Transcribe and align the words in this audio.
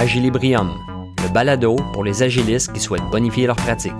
Agilibrium, 0.00 0.70
le 1.24 1.28
balado 1.34 1.74
pour 1.92 2.04
les 2.04 2.22
agilistes 2.22 2.72
qui 2.72 2.78
souhaitent 2.78 3.10
bonifier 3.10 3.48
leur 3.48 3.56
pratique. 3.56 3.92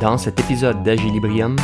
Dans 0.00 0.16
cet 0.18 0.38
épisode 0.38 0.84
d'Agilibrium, 0.84 1.56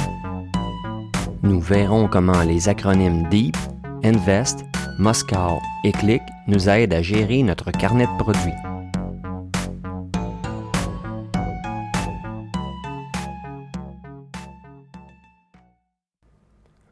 nous 1.44 1.60
verrons 1.60 2.08
comment 2.08 2.42
les 2.42 2.68
acronymes 2.68 3.28
DEEP, 3.28 3.56
Invest, 4.02 4.64
Moscow 4.98 5.60
et 5.84 5.92
Click 5.92 6.22
nous 6.48 6.68
aident 6.68 6.94
à 6.94 7.00
gérer 7.00 7.44
notre 7.44 7.70
carnet 7.70 8.08
de 8.08 8.18
produits. 8.18 8.50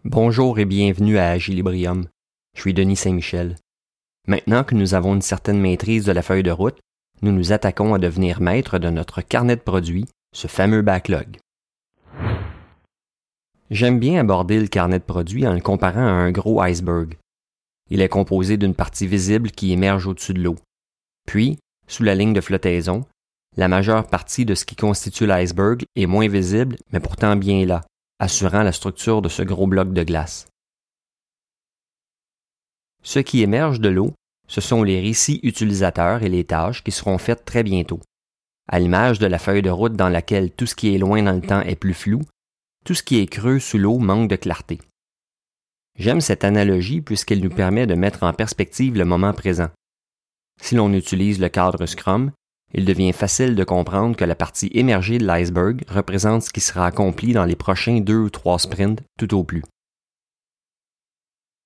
Bonjour 0.04 0.60
et 0.60 0.66
bienvenue 0.66 1.18
à 1.18 1.30
Agilibrium. 1.30 2.11
Je 2.54 2.60
suis 2.60 2.74
Denis 2.74 2.96
Saint-Michel. 2.96 3.56
Maintenant 4.28 4.62
que 4.62 4.74
nous 4.74 4.94
avons 4.94 5.14
une 5.14 5.22
certaine 5.22 5.60
maîtrise 5.60 6.04
de 6.04 6.12
la 6.12 6.22
feuille 6.22 6.42
de 6.42 6.50
route, 6.50 6.78
nous 7.22 7.32
nous 7.32 7.52
attaquons 7.52 7.94
à 7.94 7.98
devenir 7.98 8.40
maître 8.40 8.78
de 8.78 8.90
notre 8.90 9.22
carnet 9.22 9.56
de 9.56 9.60
produits, 9.60 10.06
ce 10.34 10.46
fameux 10.46 10.82
backlog. 10.82 11.38
J'aime 13.70 13.98
bien 13.98 14.20
aborder 14.20 14.60
le 14.60 14.66
carnet 14.66 14.98
de 14.98 15.04
produits 15.04 15.46
en 15.46 15.54
le 15.54 15.60
comparant 15.60 16.06
à 16.06 16.10
un 16.10 16.30
gros 16.30 16.60
iceberg. 16.60 17.16
Il 17.90 18.00
est 18.00 18.08
composé 18.08 18.56
d'une 18.56 18.74
partie 18.74 19.06
visible 19.06 19.50
qui 19.50 19.72
émerge 19.72 20.06
au-dessus 20.06 20.34
de 20.34 20.42
l'eau. 20.42 20.56
Puis, 21.26 21.58
sous 21.88 22.02
la 22.02 22.14
ligne 22.14 22.32
de 22.32 22.40
flottaison, 22.40 23.04
la 23.56 23.68
majeure 23.68 24.06
partie 24.06 24.44
de 24.44 24.54
ce 24.54 24.64
qui 24.64 24.76
constitue 24.76 25.26
l'iceberg 25.26 25.84
est 25.96 26.06
moins 26.06 26.28
visible, 26.28 26.76
mais 26.92 27.00
pourtant 27.00 27.36
bien 27.36 27.66
là, 27.66 27.82
assurant 28.18 28.62
la 28.62 28.72
structure 28.72 29.22
de 29.22 29.28
ce 29.28 29.42
gros 29.42 29.66
bloc 29.66 29.92
de 29.92 30.02
glace. 30.02 30.46
Ce 33.02 33.18
qui 33.18 33.42
émerge 33.42 33.80
de 33.80 33.88
l'eau, 33.88 34.12
ce 34.48 34.60
sont 34.60 34.82
les 34.82 35.00
récits 35.00 35.40
utilisateurs 35.42 36.22
et 36.22 36.28
les 36.28 36.44
tâches 36.44 36.84
qui 36.84 36.92
seront 36.92 37.18
faites 37.18 37.44
très 37.44 37.62
bientôt. 37.62 38.00
À 38.68 38.78
l'image 38.78 39.18
de 39.18 39.26
la 39.26 39.38
feuille 39.38 39.62
de 39.62 39.70
route 39.70 39.94
dans 39.94 40.08
laquelle 40.08 40.50
tout 40.50 40.66
ce 40.66 40.74
qui 40.74 40.94
est 40.94 40.98
loin 40.98 41.22
dans 41.22 41.32
le 41.32 41.40
temps 41.40 41.62
est 41.62 41.76
plus 41.76 41.94
flou, 41.94 42.22
tout 42.84 42.94
ce 42.94 43.02
qui 43.02 43.18
est 43.18 43.26
creux 43.26 43.58
sous 43.58 43.78
l'eau 43.78 43.98
manque 43.98 44.30
de 44.30 44.36
clarté. 44.36 44.78
J'aime 45.98 46.20
cette 46.20 46.44
analogie 46.44 47.00
puisqu'elle 47.00 47.42
nous 47.42 47.50
permet 47.50 47.86
de 47.86 47.94
mettre 47.94 48.22
en 48.22 48.32
perspective 48.32 48.96
le 48.96 49.04
moment 49.04 49.32
présent. 49.32 49.68
Si 50.60 50.74
l'on 50.74 50.92
utilise 50.92 51.40
le 51.40 51.48
cadre 51.48 51.86
Scrum, 51.86 52.30
il 52.74 52.84
devient 52.84 53.12
facile 53.12 53.54
de 53.54 53.64
comprendre 53.64 54.16
que 54.16 54.24
la 54.24 54.34
partie 54.34 54.70
émergée 54.72 55.18
de 55.18 55.26
l'iceberg 55.26 55.82
représente 55.88 56.42
ce 56.42 56.50
qui 56.50 56.60
sera 56.60 56.86
accompli 56.86 57.32
dans 57.32 57.44
les 57.44 57.56
prochains 57.56 58.00
deux 58.00 58.16
ou 58.18 58.30
trois 58.30 58.58
sprints 58.58 59.00
tout 59.18 59.34
au 59.34 59.44
plus. 59.44 59.62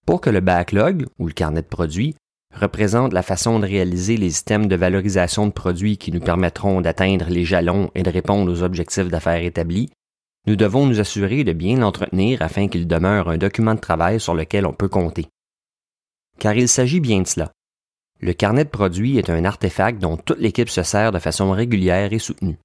Pour 0.06 0.20
que 0.20 0.30
le 0.30 0.40
backlog, 0.40 1.06
ou 1.18 1.26
le 1.26 1.32
carnet 1.32 1.62
de 1.62 1.66
produits, 1.66 2.14
représente 2.54 3.12
la 3.12 3.22
façon 3.22 3.58
de 3.58 3.66
réaliser 3.66 4.16
les 4.16 4.30
systèmes 4.30 4.68
de 4.68 4.76
valorisation 4.76 5.46
de 5.46 5.52
produits 5.52 5.98
qui 5.98 6.12
nous 6.12 6.20
permettront 6.20 6.80
d'atteindre 6.80 7.26
les 7.28 7.44
jalons 7.44 7.90
et 7.94 8.04
de 8.04 8.10
répondre 8.10 8.50
aux 8.50 8.62
objectifs 8.62 9.08
d'affaires 9.08 9.42
établis, 9.42 9.90
nous 10.46 10.54
devons 10.54 10.86
nous 10.86 11.00
assurer 11.00 11.42
de 11.42 11.52
bien 11.52 11.78
l'entretenir 11.78 12.40
afin 12.40 12.68
qu'il 12.68 12.86
demeure 12.86 13.28
un 13.28 13.36
document 13.36 13.74
de 13.74 13.80
travail 13.80 14.20
sur 14.20 14.34
lequel 14.34 14.64
on 14.64 14.72
peut 14.72 14.88
compter. 14.88 15.26
Car 16.38 16.54
il 16.54 16.68
s'agit 16.68 17.00
bien 17.00 17.22
de 17.22 17.26
cela. 17.26 17.50
Le 18.20 18.32
carnet 18.32 18.64
de 18.64 18.70
produits 18.70 19.18
est 19.18 19.28
un 19.28 19.44
artefact 19.44 20.00
dont 20.00 20.16
toute 20.16 20.38
l'équipe 20.38 20.70
se 20.70 20.84
sert 20.84 21.10
de 21.10 21.18
façon 21.18 21.50
régulière 21.50 22.12
et 22.12 22.18
soutenue. 22.18 22.58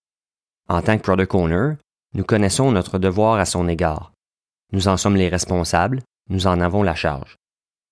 En 0.70 0.81
tant 0.81 0.98
que 0.98 1.03
product 1.03 1.33
owner, 1.33 1.73
nous 2.14 2.23
connaissons 2.23 2.72
notre 2.72 3.00
devoir 3.00 3.39
à 3.39 3.45
son 3.45 3.67
égard. 3.67 4.14
Nous 4.73 4.88
en 4.88 4.95
sommes 4.95 5.16
les 5.16 5.28
responsables, 5.28 6.02
nous 6.32 6.48
en 6.48 6.62
avons 6.62 6.82
la 6.82 6.96
charge. 6.96 7.36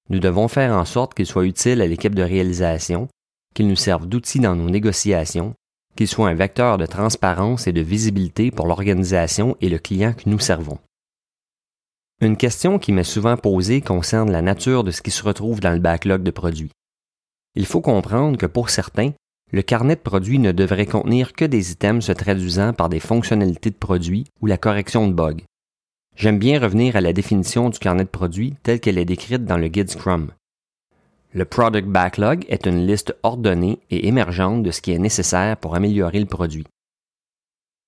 Nous 0.09 0.20
devons 0.20 0.48
faire 0.48 0.73
en 0.73 0.86
sorte 0.86 1.14
qu'il 1.14 1.28
soit 1.28 1.45
utile 1.45 1.82
à 1.82 1.88
l'équipe 1.88 2.16
de 2.16 2.23
réalisation, 2.23 3.08
qu'il 3.54 3.68
nous 3.68 3.76
serve 3.76 4.08
d'outil 4.08 4.40
dans 4.40 4.56
nos 4.56 4.69
négociations, 4.69 5.53
qu'il 5.96 6.08
soit 6.08 6.30
un 6.30 6.34
vecteur 6.34 6.78
de 6.78 6.86
transparence 6.86 7.68
et 7.68 7.74
de 7.74 7.81
visibilité 7.81 8.50
pour 8.50 8.66
l'organisation 8.66 9.56
et 9.62 9.69
le 9.69 9.78
client 9.78 10.13
que 10.13 10.30
nous 10.30 10.40
servons. 10.40 10.80
Une 12.22 12.38
question 12.38 12.80
qui 12.80 12.91
m'est 12.91 13.03
souvent 13.03 13.38
posée 13.38 13.81
concerne 13.81 14.31
la 14.31 14.42
nature 14.42 14.84
de 14.84 14.92
ce 14.92 15.02
qui 15.02 15.12
se 15.12 15.24
retrouve 15.24 15.59
dans 15.59 15.72
le 15.72 15.80
backlog 15.80 16.24
de 16.24 16.31
produits. 16.31 16.72
Il 17.56 17.66
faut 17.66 17.81
comprendre 17.81 18.38
que 18.38 18.46
pour 18.46 18.69
certains, 18.69 19.12
le 19.52 19.62
carnet 19.62 19.96
de 19.96 20.02
produits 20.02 20.40
ne 20.40 20.52
devrait 20.52 20.86
contenir 20.86 21.34
que 21.34 21.46
des 21.46 21.72
items 21.72 22.06
se 22.06 22.12
traduisant 22.12 22.72
par 22.74 22.88
des 22.88 23.00
fonctionnalités 23.00 23.69
de 23.69 23.75
produits 23.75 24.28
ou 24.42 24.46
la 24.46 24.58
correction 24.58 25.08
de 25.08 25.13
bugs. 25.13 25.44
J'aime 26.19 26.38
bien 26.38 26.59
revenir 26.59 26.97
à 26.97 27.02
la 27.02 27.13
définition 27.13 27.69
du 27.69 27.80
carnet 27.80 28.03
de 28.03 28.09
produits 28.09 28.53
telle 28.62 28.81
qu'elle 28.81 28.97
est 28.97 29.06
décrite 29.06 29.46
dans 29.46 29.56
le 29.56 29.69
guide 29.69 29.90
Scrum. 29.90 30.31
Le 31.31 31.46
Product 31.46 31.88
Backlog 31.88 32.46
est 32.50 32.66
une 32.66 32.85
liste 32.85 33.16
ordonnée 33.24 33.80
et 33.90 34.06
émergente 34.06 34.62
de 34.62 34.72
ce 34.72 34.81
qui 34.81 34.91
est 34.91 35.00
nécessaire 35.00 35.56
pour 35.56 35.75
améliorer 35.75 36.19
le 36.19 36.25
produit. 36.25 36.66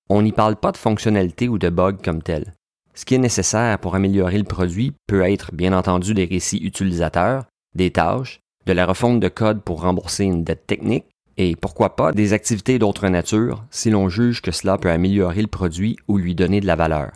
On 0.10 0.22
n'y 0.22 0.32
parle 0.32 0.56
pas 0.56 0.72
de 0.72 0.78
fonctionnalités 0.78 1.50
ou 1.50 1.58
de 1.58 1.68
bugs 1.68 1.98
comme 2.02 2.24
tel. 2.24 2.54
Ce 2.94 3.04
qui 3.04 3.16
est 3.16 3.18
nécessaire 3.18 3.78
pour 3.80 3.96
améliorer 3.96 4.38
le 4.38 4.46
produit 4.46 4.94
peut 5.08 5.24
être 5.24 5.54
bien 5.54 5.74
entendu 5.74 6.14
des 6.14 6.24
récits 6.24 6.64
utilisateurs, 6.64 7.48
des 7.76 7.92
tâches, 7.92 8.40
de 8.66 8.72
la 8.72 8.86
refonte 8.86 9.20
de 9.20 9.28
code 9.28 9.62
pour 9.62 9.82
rembourser 9.82 10.24
une 10.24 10.46
dette 10.46 10.68
technique, 10.68 11.08
et 11.36 11.58
pourquoi 11.58 11.98
pas 11.98 12.14
des 12.14 12.32
activités 12.32 12.80
d'autre 12.80 13.10
nature 13.10 13.66
si 13.72 13.90
l'on 13.90 14.08
juge 14.08 14.42
que 14.42 14.52
cela 14.52 14.78
peut 14.78 14.90
améliorer 14.90 15.42
le 15.42 15.48
produit 15.48 15.98
ou 16.08 16.18
lui 16.18 16.34
donner 16.34 16.62
de 16.62 16.68
la 16.68 16.78
valeur. 16.78 17.12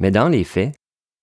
Mais 0.00 0.10
dans 0.10 0.28
les 0.28 0.44
faits, 0.44 0.74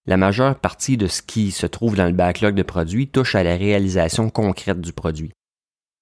la 0.06 0.18
majeure 0.18 0.58
partie 0.58 0.96
de 0.96 1.08
ce 1.08 1.22
qui 1.22 1.52
se 1.52 1.66
trouve 1.66 1.96
dans 1.96 2.06
le 2.06 2.14
backlog 2.14 2.56
de 2.56 2.64
produits 2.64 3.10
touche 3.10 3.36
à 3.36 3.44
la 3.44 3.58
réalisation 3.58 4.30
concrète 4.30 4.80
du 4.80 4.94
produit. 4.94 5.34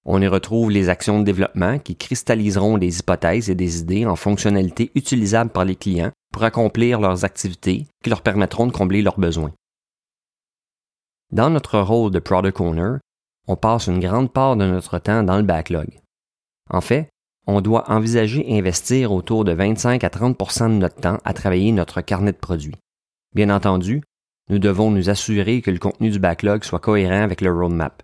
On 0.04 0.22
y 0.22 0.28
retrouve 0.28 0.70
les 0.70 0.88
actions 0.88 1.18
de 1.18 1.24
développement 1.24 1.80
qui 1.80 1.96
cristalliseront 1.96 2.78
des 2.78 3.00
hypothèses 3.00 3.50
et 3.50 3.56
des 3.56 3.80
idées 3.80 4.06
en 4.06 4.14
fonctionnalités 4.14 4.92
utilisables 4.94 5.50
par 5.50 5.64
les 5.64 5.74
clients 5.74 6.12
pour 6.32 6.44
accomplir 6.44 7.00
leurs 7.00 7.24
activités 7.24 7.86
qui 8.04 8.10
leur 8.10 8.22
permettront 8.22 8.68
de 8.68 8.72
combler 8.72 9.02
leurs 9.02 9.18
besoins. 9.18 9.52
Dans 11.32 11.50
notre 11.50 11.80
rôle 11.80 12.12
de 12.12 12.20
product 12.20 12.60
owner, 12.60 12.98
on 13.48 13.56
passe 13.56 13.88
une 13.88 13.98
grande 13.98 14.32
part 14.32 14.54
de 14.54 14.64
notre 14.64 15.00
temps 15.00 15.24
dans 15.24 15.38
le 15.38 15.42
backlog. 15.42 15.88
En 16.70 16.80
fait, 16.80 17.08
on 17.46 17.60
doit 17.60 17.90
envisager 17.90 18.44
investir 18.58 19.12
autour 19.12 19.44
de 19.44 19.52
25 19.52 20.02
à 20.02 20.08
30% 20.08 20.68
de 20.68 20.74
notre 20.74 20.96
temps 20.96 21.18
à 21.24 21.32
travailler 21.32 21.72
notre 21.72 22.00
carnet 22.00 22.32
de 22.32 22.36
produits. 22.36 22.74
Bien 23.34 23.50
entendu, 23.50 24.02
nous 24.50 24.58
devons 24.58 24.90
nous 24.90 25.10
assurer 25.10 25.62
que 25.62 25.70
le 25.70 25.78
contenu 25.78 26.10
du 26.10 26.18
backlog 26.18 26.64
soit 26.64 26.80
cohérent 26.80 27.22
avec 27.22 27.40
le 27.40 27.52
roadmap. 27.52 28.02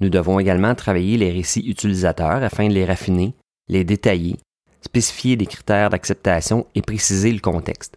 Nous 0.00 0.08
devons 0.08 0.40
également 0.40 0.74
travailler 0.74 1.16
les 1.16 1.30
récits 1.30 1.68
utilisateurs 1.68 2.42
afin 2.42 2.68
de 2.68 2.74
les 2.74 2.84
raffiner, 2.84 3.34
les 3.68 3.84
détailler, 3.84 4.36
spécifier 4.80 5.36
des 5.36 5.46
critères 5.46 5.90
d'acceptation 5.90 6.66
et 6.74 6.82
préciser 6.82 7.32
le 7.32 7.40
contexte. 7.40 7.96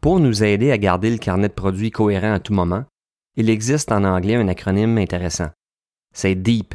Pour 0.00 0.20
nous 0.20 0.42
aider 0.42 0.72
à 0.72 0.78
garder 0.78 1.10
le 1.10 1.18
carnet 1.18 1.48
de 1.48 1.54
produits 1.54 1.90
cohérent 1.90 2.32
à 2.32 2.40
tout 2.40 2.54
moment, 2.54 2.84
il 3.36 3.50
existe 3.50 3.92
en 3.92 4.04
anglais 4.04 4.36
un 4.36 4.48
acronyme 4.48 4.96
intéressant. 4.98 5.50
C'est 6.14 6.34
DEEP, 6.34 6.74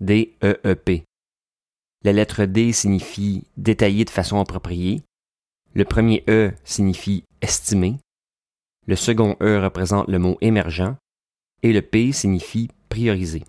D-E-E-P. 0.00 1.04
La 2.02 2.12
lettre 2.12 2.44
D 2.44 2.72
signifie 2.72 3.44
détailler 3.56 4.04
de 4.04 4.10
façon 4.10 4.38
appropriée. 4.38 5.02
Le 5.74 5.84
premier 5.84 6.22
E 6.28 6.52
signifie 6.64 7.24
estimer. 7.40 7.98
Le 8.86 8.96
second 8.96 9.36
E 9.40 9.58
représente 9.62 10.08
le 10.08 10.18
mot 10.18 10.36
émergent. 10.40 10.94
Et 11.62 11.72
le 11.72 11.80
P 11.80 12.12
signifie 12.12 12.68
prioriser. 12.88 13.44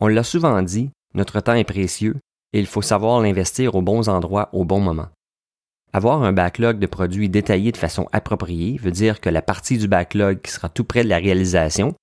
On 0.00 0.08
l'a 0.08 0.22
souvent 0.22 0.62
dit, 0.62 0.90
notre 1.14 1.40
temps 1.40 1.54
est 1.54 1.64
précieux 1.64 2.16
et 2.52 2.58
il 2.58 2.66
faut 2.66 2.82
savoir 2.82 3.20
l'investir 3.20 3.74
aux 3.74 3.82
bons 3.82 4.08
endroits 4.08 4.48
au 4.52 4.64
bon 4.64 4.80
moment. 4.80 5.08
Avoir 5.92 6.22
un 6.22 6.32
backlog 6.32 6.78
de 6.78 6.86
produits 6.86 7.28
détaillé 7.28 7.72
de 7.72 7.76
façon 7.76 8.08
appropriée 8.12 8.78
veut 8.78 8.90
dire 8.90 9.20
que 9.20 9.30
la 9.30 9.42
partie 9.42 9.78
du 9.78 9.88
backlog 9.88 10.40
qui 10.42 10.50
sera 10.50 10.68
tout 10.68 10.84
près 10.84 11.04
de 11.04 11.08
la 11.08 11.18
réalisation, 11.18 11.94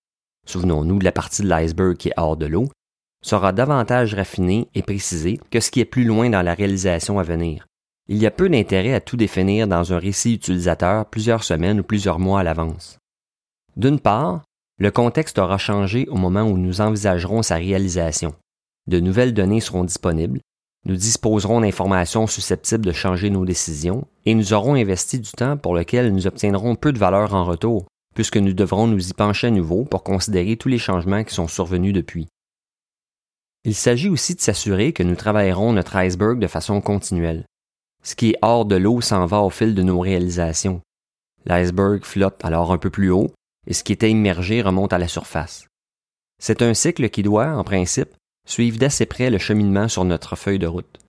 souvenons-nous 0.47 0.99
de 0.99 1.03
la 1.03 1.11
partie 1.11 1.41
de 1.43 1.47
l'iceberg 1.47 1.97
qui 1.97 2.09
est 2.09 2.13
hors 2.17 2.37
de 2.37 2.45
l'eau, 2.45 2.69
sera 3.23 3.51
davantage 3.51 4.13
raffinée 4.13 4.67
et 4.75 4.83
précisée 4.83 5.39
que 5.49 5.59
ce 5.59 5.71
qui 5.71 5.79
est 5.79 5.85
plus 5.85 6.03
loin 6.03 6.29
dans 6.29 6.43
la 6.43 6.53
réalisation 6.53 7.17
à 7.17 7.23
venir. 7.23 7.65
Il 8.07 8.17
y 8.17 8.27
a 8.27 8.31
peu 8.31 8.49
d'intérêt 8.49 8.93
à 8.93 8.99
tout 8.99 9.17
définir 9.17 9.67
dans 9.67 9.91
un 9.93 9.97
récit 9.97 10.35
utilisateur 10.35 11.07
plusieurs 11.07 11.43
semaines 11.43 11.79
ou 11.79 11.83
plusieurs 11.83 12.19
mois 12.19 12.41
à 12.41 12.43
l'avance. 12.43 12.99
D'une 13.75 13.99
part, 13.99 14.43
le 14.77 14.91
contexte 14.91 15.39
aura 15.39 15.57
changé 15.57 16.07
au 16.09 16.17
moment 16.17 16.43
où 16.43 16.57
nous 16.57 16.81
envisagerons 16.81 17.41
sa 17.41 17.55
réalisation. 17.55 18.35
De 18.85 18.99
nouvelles 18.99 19.33
données 19.33 19.61
seront 19.61 19.85
disponibles 19.85 20.41
nous 20.85 20.97
disposerons 20.97 21.61
d'informations 21.61 22.27
susceptibles 22.27 22.85
de 22.85 22.91
changer 22.91 23.29
nos 23.29 23.45
décisions 23.45 24.05
et 24.25 24.35
nous 24.35 24.51
aurons 24.51 24.75
investi 24.75 25.17
du 25.17 25.31
temps 25.31 25.55
pour 25.55 25.75
lequel 25.75 26.11
nous 26.11 26.27
obtiendrons 26.27 26.75
peu 26.75 26.91
de 26.91 26.99
valeur 26.99 27.33
en 27.33 27.45
retour, 27.45 27.85
puisque 28.15 28.35
nous 28.35 28.51
devrons 28.51 28.87
nous 28.87 29.09
y 29.09 29.13
pencher 29.13 29.47
à 29.47 29.51
nouveau 29.51 29.85
pour 29.85 30.03
considérer 30.03 30.57
tous 30.57 30.67
les 30.67 30.77
changements 30.77 31.23
qui 31.23 31.33
sont 31.33 31.47
survenus 31.47 31.93
depuis. 31.93 32.27
Il 33.65 33.75
s'agit 33.75 34.09
aussi 34.09 34.35
de 34.35 34.41
s'assurer 34.41 34.91
que 34.91 35.03
nous 35.03 35.15
travaillerons 35.15 35.73
notre 35.73 35.95
iceberg 35.95 36.39
de 36.39 36.47
façon 36.47 36.81
continuelle. 36.81 37.45
Ce 38.03 38.15
qui 38.15 38.31
est 38.31 38.39
hors 38.41 38.65
de 38.65 38.75
l'eau 38.75 38.99
s'en 38.99 39.25
va 39.25 39.41
au 39.41 39.49
fil 39.49 39.73
de 39.73 39.81
nos 39.81 39.99
réalisations. 39.99 40.81
L'iceberg 41.45 42.03
flotte 42.03 42.43
alors 42.43 42.73
un 42.73 42.77
peu 42.77 42.89
plus 42.89 43.09
haut 43.09 43.31
et 43.65 43.73
ce 43.73 43.83
qui 43.83 43.93
était 43.93 44.11
immergé 44.11 44.61
remonte 44.61 44.91
à 44.91 44.97
la 44.97 45.07
surface. 45.07 45.65
C'est 46.41 46.61
un 46.61 46.73
cycle 46.73 47.09
qui 47.09 47.23
doit, 47.23 47.55
en 47.55 47.63
principe, 47.63 48.13
suivre 48.45 48.77
d'assez 48.77 49.05
près 49.05 49.29
le 49.29 49.37
cheminement 49.37 49.87
sur 49.87 50.03
notre 50.03 50.35
feuille 50.35 50.59
de 50.59 50.67
route. 50.67 50.99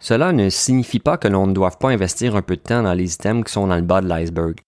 Cela 0.00 0.32
ne 0.32 0.50
signifie 0.50 0.98
pas 0.98 1.18
que 1.18 1.28
l'on 1.28 1.46
ne 1.46 1.52
doive 1.52 1.78
pas 1.78 1.90
investir 1.90 2.34
un 2.34 2.42
peu 2.42 2.56
de 2.56 2.62
temps 2.62 2.82
dans 2.82 2.94
les 2.94 3.14
items 3.14 3.44
qui 3.44 3.52
sont 3.52 3.68
dans 3.68 3.76
le 3.76 3.82
bas 3.82 4.00
de 4.00 4.08
l'iceberg. 4.08 4.58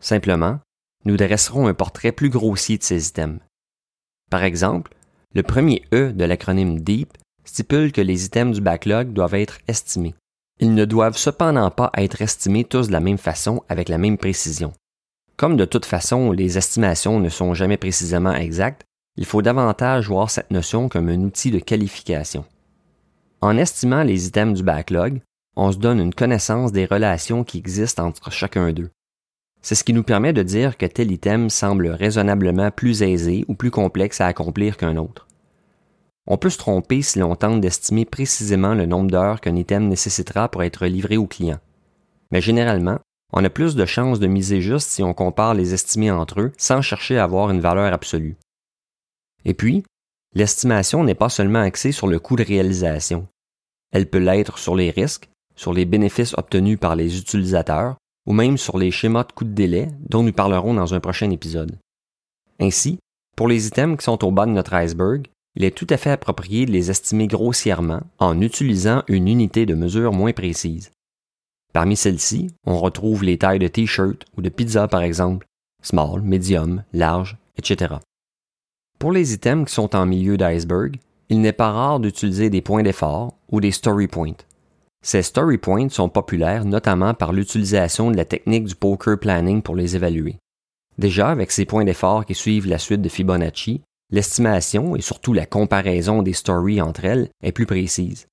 Simplement, 0.00 0.60
nous 1.04 1.16
dresserons 1.16 1.66
un 1.66 1.74
portrait 1.74 2.12
plus 2.12 2.30
grossier 2.30 2.78
de 2.78 2.82
ces 2.82 3.08
items. 3.08 3.40
Par 4.30 4.44
exemple, 4.44 4.94
le 5.34 5.42
premier 5.42 5.82
E 5.92 6.12
de 6.12 6.24
l'acronyme 6.24 6.80
DEEP 6.80 7.16
stipule 7.44 7.92
que 7.92 8.00
les 8.00 8.24
items 8.24 8.54
du 8.56 8.60
backlog 8.60 9.12
doivent 9.12 9.34
être 9.34 9.58
estimés. 9.68 10.14
Ils 10.60 10.74
ne 10.74 10.84
doivent 10.84 11.16
cependant 11.16 11.70
pas 11.70 11.90
être 11.96 12.22
estimés 12.22 12.64
tous 12.64 12.88
de 12.88 12.92
la 12.92 13.00
même 13.00 13.18
façon 13.18 13.62
avec 13.68 13.88
la 13.88 13.98
même 13.98 14.18
précision. 14.18 14.72
Comme 15.36 15.56
de 15.56 15.64
toute 15.64 15.84
façon 15.84 16.32
les 16.32 16.58
estimations 16.58 17.20
ne 17.20 17.28
sont 17.28 17.54
jamais 17.54 17.76
précisément 17.76 18.34
exactes, 18.34 18.84
il 19.16 19.24
faut 19.24 19.42
davantage 19.42 20.08
voir 20.08 20.30
cette 20.30 20.50
notion 20.50 20.88
comme 20.88 21.08
un 21.08 21.20
outil 21.20 21.50
de 21.50 21.58
qualification. 21.58 22.44
En 23.40 23.56
estimant 23.56 24.02
les 24.02 24.26
items 24.26 24.56
du 24.56 24.64
backlog, 24.64 25.20
on 25.56 25.70
se 25.72 25.78
donne 25.78 26.00
une 26.00 26.14
connaissance 26.14 26.72
des 26.72 26.86
relations 26.86 27.44
qui 27.44 27.58
existent 27.58 28.04
entre 28.04 28.32
chacun 28.32 28.72
d'eux. 28.72 28.90
C'est 29.68 29.74
ce 29.74 29.84
qui 29.84 29.92
nous 29.92 30.02
permet 30.02 30.32
de 30.32 30.42
dire 30.42 30.78
que 30.78 30.86
tel 30.86 31.12
item 31.12 31.50
semble 31.50 31.88
raisonnablement 31.88 32.70
plus 32.70 33.02
aisé 33.02 33.44
ou 33.48 33.54
plus 33.54 33.70
complexe 33.70 34.22
à 34.22 34.26
accomplir 34.26 34.78
qu'un 34.78 34.96
autre. 34.96 35.28
On 36.26 36.38
peut 36.38 36.48
se 36.48 36.56
tromper 36.56 37.02
si 37.02 37.18
l'on 37.18 37.36
tente 37.36 37.60
d'estimer 37.60 38.06
précisément 38.06 38.72
le 38.72 38.86
nombre 38.86 39.10
d'heures 39.10 39.42
qu'un 39.42 39.56
item 39.56 39.86
nécessitera 39.88 40.48
pour 40.48 40.62
être 40.62 40.86
livré 40.86 41.18
au 41.18 41.26
client. 41.26 41.58
Mais 42.30 42.40
généralement, 42.40 42.98
on 43.34 43.44
a 43.44 43.50
plus 43.50 43.76
de 43.76 43.84
chances 43.84 44.20
de 44.20 44.26
miser 44.26 44.62
juste 44.62 44.88
si 44.88 45.02
on 45.02 45.12
compare 45.12 45.52
les 45.52 45.74
estimés 45.74 46.10
entre 46.10 46.40
eux 46.40 46.52
sans 46.56 46.80
chercher 46.80 47.18
à 47.18 47.24
avoir 47.24 47.50
une 47.50 47.60
valeur 47.60 47.92
absolue. 47.92 48.38
Et 49.44 49.52
puis, 49.52 49.84
l'estimation 50.34 51.04
n'est 51.04 51.14
pas 51.14 51.28
seulement 51.28 51.60
axée 51.60 51.92
sur 51.92 52.06
le 52.06 52.18
coût 52.18 52.36
de 52.36 52.42
réalisation. 52.42 53.28
Elle 53.92 54.08
peut 54.08 54.16
l'être 54.16 54.56
sur 54.56 54.74
les 54.76 54.90
risques, 54.90 55.28
sur 55.56 55.74
les 55.74 55.84
bénéfices 55.84 56.32
obtenus 56.38 56.80
par 56.80 56.96
les 56.96 57.18
utilisateurs 57.18 57.98
ou 58.28 58.34
même 58.34 58.58
sur 58.58 58.76
les 58.76 58.90
schémas 58.90 59.24
de 59.24 59.32
coût 59.32 59.44
de 59.44 59.54
délai 59.54 59.88
dont 60.06 60.22
nous 60.22 60.34
parlerons 60.34 60.74
dans 60.74 60.92
un 60.92 61.00
prochain 61.00 61.30
épisode. 61.30 61.78
Ainsi, 62.60 62.98
pour 63.34 63.48
les 63.48 63.66
items 63.66 63.96
qui 63.96 64.04
sont 64.04 64.22
au 64.22 64.30
bas 64.30 64.44
de 64.44 64.50
notre 64.50 64.74
iceberg, 64.74 65.26
il 65.56 65.64
est 65.64 65.74
tout 65.74 65.86
à 65.88 65.96
fait 65.96 66.10
approprié 66.10 66.66
de 66.66 66.70
les 66.70 66.90
estimer 66.90 67.26
grossièrement 67.26 68.02
en 68.18 68.40
utilisant 68.42 69.02
une 69.08 69.28
unité 69.28 69.64
de 69.64 69.74
mesure 69.74 70.12
moins 70.12 70.32
précise. 70.32 70.92
Parmi 71.72 71.96
celles-ci, 71.96 72.50
on 72.66 72.78
retrouve 72.78 73.24
les 73.24 73.38
tailles 73.38 73.58
de 73.58 73.66
t-shirt 73.66 74.26
ou 74.36 74.42
de 74.42 74.50
pizza 74.50 74.88
par 74.88 75.02
exemple, 75.02 75.46
small, 75.82 76.20
medium, 76.20 76.84
large, 76.92 77.38
etc. 77.56 77.94
Pour 78.98 79.10
les 79.10 79.32
items 79.32 79.68
qui 79.68 79.74
sont 79.74 79.96
en 79.96 80.04
milieu 80.04 80.36
d'iceberg, 80.36 80.98
il 81.30 81.40
n'est 81.40 81.52
pas 81.52 81.72
rare 81.72 81.98
d'utiliser 81.98 82.50
des 82.50 82.60
points 82.60 82.82
d'effort 82.82 83.32
ou 83.50 83.60
des 83.60 83.72
story 83.72 84.06
points. 84.06 84.36
Ces 85.04 85.22
story 85.22 85.58
points 85.58 85.88
sont 85.88 86.08
populaires 86.08 86.64
notamment 86.64 87.14
par 87.14 87.32
l'utilisation 87.32 88.10
de 88.10 88.16
la 88.16 88.24
technique 88.24 88.64
du 88.64 88.74
poker 88.74 89.18
planning 89.18 89.62
pour 89.62 89.76
les 89.76 89.96
évaluer. 89.96 90.36
Déjà, 90.98 91.30
avec 91.30 91.52
ces 91.52 91.64
points 91.64 91.84
d'effort 91.84 92.26
qui 92.26 92.34
suivent 92.34 92.66
la 92.66 92.78
suite 92.78 93.02
de 93.02 93.08
Fibonacci, 93.08 93.82
l'estimation 94.10 94.96
et 94.96 95.00
surtout 95.00 95.32
la 95.32 95.46
comparaison 95.46 96.22
des 96.22 96.32
stories 96.32 96.82
entre 96.82 97.04
elles 97.04 97.28
est 97.42 97.52
plus 97.52 97.66
précise. 97.66 98.26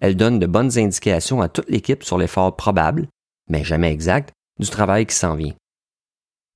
Elle 0.00 0.16
donne 0.16 0.38
de 0.38 0.46
bonnes 0.46 0.78
indications 0.78 1.42
à 1.42 1.48
toute 1.48 1.68
l'équipe 1.68 2.04
sur 2.04 2.18
l'effort 2.18 2.56
probable, 2.56 3.08
mais 3.48 3.64
jamais 3.64 3.92
exact, 3.92 4.32
du 4.58 4.68
travail 4.68 5.06
qui 5.06 5.14
s'en 5.14 5.34
vient. 5.34 5.54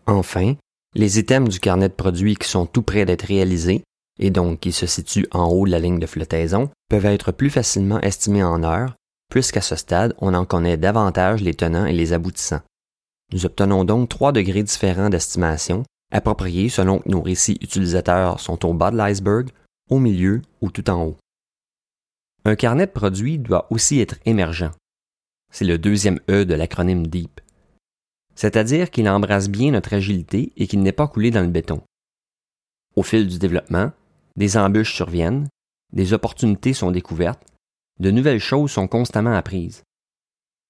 Enfin, 0.06 0.54
les 0.94 1.19
items 1.19 1.50
du 1.50 1.60
carnet 1.60 1.88
de 1.88 1.94
produits 1.94 2.36
qui 2.36 2.48
sont 2.48 2.66
tout 2.66 2.82
près 2.82 3.04
d'être 3.04 3.26
réalisés, 3.26 3.82
et 4.19 4.30
donc 4.30 4.60
qui 4.60 4.72
se 4.72 4.86
situent 4.86 5.28
en 5.32 5.46
haut 5.48 5.66
de 5.66 5.70
la 5.70 5.78
ligne 5.78 5.98
de 5.98 6.06
flottaison, 6.06 6.70
peuvent 6.88 7.06
être 7.06 7.32
plus 7.32 7.50
facilement 7.50 8.00
estimés 8.00 8.44
en 8.44 8.62
heures 8.62 8.94
puisqu'à 9.28 9.61
ce 9.61 9.76
stade, 9.76 10.14
on 10.19 10.34
en 10.34 10.44
connaît 10.44 10.76
davantage 10.76 11.43
les 11.43 11.55
tenants 11.55 11.87
et 11.87 11.93
les 11.93 12.12
aboutissants. 12.12 12.62
Nous 13.32 13.44
obtenons 13.44 13.84
donc 13.84 14.08
trois 14.08 14.32
degrés 14.32 14.62
différents 14.62 15.11
d'estimation, 15.11 15.82
appropriés 16.12 16.69
selon 16.69 17.00
que 17.00 17.08
nos 17.08 17.23
récits 17.23 17.58
utilisateurs 17.61 18.40
sont 18.40 18.64
au 18.64 18.73
bas 18.73 18.90
de 18.90 18.96
l'iceberg, 18.96 19.50
au 19.90 19.99
milieu 19.99 20.43
ou 20.61 20.70
tout 20.70 20.88
en 20.90 21.05
haut. 21.05 21.17
Un 22.44 22.55
carnet 22.55 22.87
de 22.87 22.93
produits 22.93 23.38
doit 23.38 23.67
aussi 23.70 24.00
être 24.00 24.17
émergent. 24.25 24.70
C'est 25.52 25.64
le 25.64 25.79
deuxième 25.79 26.20
E 26.31 26.44
de 26.44 26.55
l'acronyme 26.55 27.06
DEEP. 27.06 27.40
C'est-à-dire 28.37 28.90
qu'il 28.90 29.08
embrasse 29.08 29.49
bien 29.49 29.72
notre 29.72 29.94
agilité 29.94 30.52
et 30.56 30.67
qu'il 30.67 30.82
n'est 30.82 30.93
pas 30.93 31.08
coulé 31.08 31.31
dans 31.31 31.40
le 31.40 31.49
béton. 31.49 31.82
Au 32.94 33.02
fil 33.02 33.26
du 33.26 33.38
développement, 33.38 33.90
des 34.37 34.56
embûches 34.56 34.94
surviennent, 34.94 35.49
des 35.93 36.12
opportunités 36.12 36.72
sont 36.72 36.90
découvertes, 36.90 37.43
de 38.00 38.10
nouvelles 38.10 38.40
choses 38.40 38.70
sont 38.70 38.88
constamment 38.88 39.34
apprises. 39.34 39.82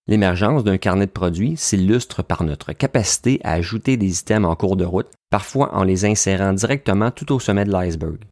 L'émergence 0.08 0.62
d'un 0.62 0.78
carnet 0.78 1.06
de 1.06 1.10
produits 1.10 1.56
s'illustre 1.56 2.22
par 2.22 2.44
notre 2.44 2.72
capacité 2.72 3.40
à 3.42 3.52
ajouter 3.52 3.96
des 3.96 4.20
items 4.20 4.48
en 4.48 4.54
cours 4.54 4.76
de 4.76 4.84
route, 4.84 5.10
parfois 5.30 5.74
en 5.74 5.82
les 5.82 6.04
insérant 6.04 6.52
directement 6.52 7.10
tout 7.10 7.32
au 7.32 7.40
sommet 7.40 7.64
de 7.64 7.72
l'iceberg. 7.72 8.24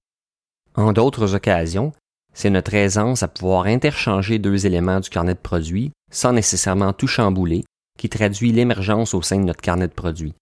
En 0.77 0.93
d'autres 0.93 1.35
occasions, 1.35 1.93
c'est 2.33 2.51
notre 2.51 2.75
aisance 2.75 3.23
à 3.23 3.29
pouvoir 3.29 3.67
interchanger 3.67 4.39
deux 4.39 4.67
éléments 4.67 5.01
du 5.01 5.11
carnet 5.11 5.35
de 5.35 5.39
produits 5.41 5.93
sans 6.13 6.33
nécessairement 6.33 6.93
tout 6.93 7.07
chambouler 7.09 7.65
qui 7.99 8.09
traduit 8.09 8.53
l'émergence 8.53 9.15
au 9.15 9.23
sein 9.23 9.39
de 9.39 9.45
notre 9.45 9.61
carnet 9.61 9.89
de 9.89 9.93
produits. 9.93 10.35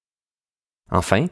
Enfin, 0.90 1.26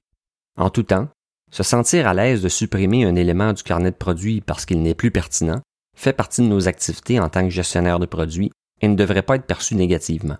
en 0.56 0.70
tout 0.70 0.82
temps, 0.82 1.08
se 1.50 1.62
sentir 1.62 2.06
à 2.06 2.14
l'aise 2.14 2.42
de 2.42 2.48
supprimer 2.48 3.04
un 3.04 3.16
élément 3.16 3.52
du 3.52 3.62
carnet 3.62 3.90
de 3.90 3.96
produits 3.96 4.40
parce 4.40 4.64
qu'il 4.64 4.82
n'est 4.82 4.94
plus 4.94 5.10
pertinent 5.10 5.60
fait 6.00 6.14
partie 6.14 6.40
de 6.40 6.46
nos 6.46 6.66
activités 6.66 7.20
en 7.20 7.28
tant 7.28 7.42
que 7.42 7.50
gestionnaire 7.50 7.98
de 7.98 8.06
produits 8.06 8.50
et 8.80 8.88
ne 8.88 8.96
devrait 8.96 9.22
pas 9.22 9.36
être 9.36 9.44
perçu 9.44 9.74
négativement. 9.74 10.38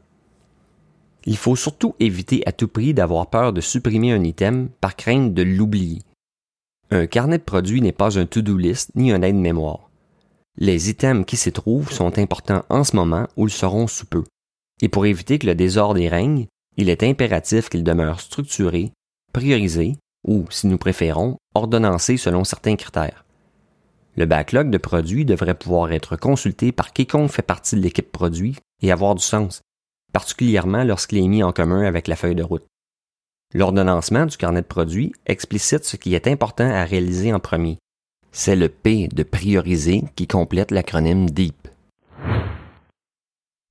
Il 1.26 1.36
faut 1.36 1.54
surtout 1.54 1.94
éviter 2.00 2.42
à 2.46 2.52
tout 2.52 2.66
prix 2.66 2.94
d'avoir 2.94 3.28
peur 3.28 3.52
de 3.52 3.60
supprimer 3.60 4.12
un 4.12 4.24
item 4.24 4.70
par 4.80 4.96
crainte 4.96 5.34
de 5.34 5.42
l'oublier. 5.42 6.00
Un 6.90 7.06
carnet 7.06 7.36
de 7.36 7.42
produits 7.42 7.82
n'est 7.82 7.92
pas 7.92 8.18
un 8.18 8.24
to-do 8.24 8.56
list 8.56 8.90
ni 8.94 9.12
un 9.12 9.20
aide-mémoire. 9.20 9.90
Les 10.56 10.88
items 10.88 11.26
qui 11.26 11.36
s'y 11.36 11.52
trouvent 11.52 11.92
sont 11.92 12.18
importants 12.18 12.64
en 12.70 12.82
ce 12.82 12.96
moment 12.96 13.28
ou 13.36 13.44
le 13.44 13.50
seront 13.50 13.86
sous 13.86 14.06
peu. 14.06 14.24
Et 14.80 14.88
pour 14.88 15.04
éviter 15.04 15.38
que 15.38 15.46
le 15.46 15.54
désordre 15.54 16.00
y 16.00 16.08
règne, 16.08 16.46
il 16.78 16.88
est 16.88 17.02
impératif 17.02 17.68
qu'ils 17.68 17.84
demeurent 17.84 18.20
structurés, 18.20 18.92
priorisés 19.34 19.96
ou, 20.26 20.46
si 20.48 20.66
nous 20.68 20.78
préférons, 20.78 21.36
ordonnancés 21.54 22.16
selon 22.16 22.44
certains 22.44 22.76
critères. 22.76 23.24
Le 24.20 24.26
backlog 24.26 24.68
de 24.68 24.76
produits 24.76 25.24
devrait 25.24 25.54
pouvoir 25.54 25.92
être 25.92 26.14
consulté 26.14 26.72
par 26.72 26.92
quiconque 26.92 27.30
fait 27.30 27.40
partie 27.40 27.74
de 27.74 27.80
l'équipe 27.80 28.12
produit 28.12 28.54
et 28.82 28.92
avoir 28.92 29.14
du 29.14 29.22
sens, 29.22 29.62
particulièrement 30.12 30.84
lorsqu'il 30.84 31.24
est 31.24 31.26
mis 31.26 31.42
en 31.42 31.52
commun 31.52 31.84
avec 31.84 32.06
la 32.06 32.16
feuille 32.16 32.34
de 32.34 32.42
route. 32.42 32.66
L'ordonnancement 33.54 34.26
du 34.26 34.36
carnet 34.36 34.60
de 34.60 34.66
produits 34.66 35.14
explicite 35.24 35.86
ce 35.86 35.96
qui 35.96 36.14
est 36.14 36.26
important 36.26 36.70
à 36.70 36.84
réaliser 36.84 37.32
en 37.32 37.40
premier. 37.40 37.78
C'est 38.30 38.56
le 38.56 38.68
P 38.68 39.08
de 39.08 39.22
prioriser 39.22 40.04
qui 40.16 40.26
complète 40.26 40.70
l'acronyme 40.70 41.30
DEEP. 41.30 41.68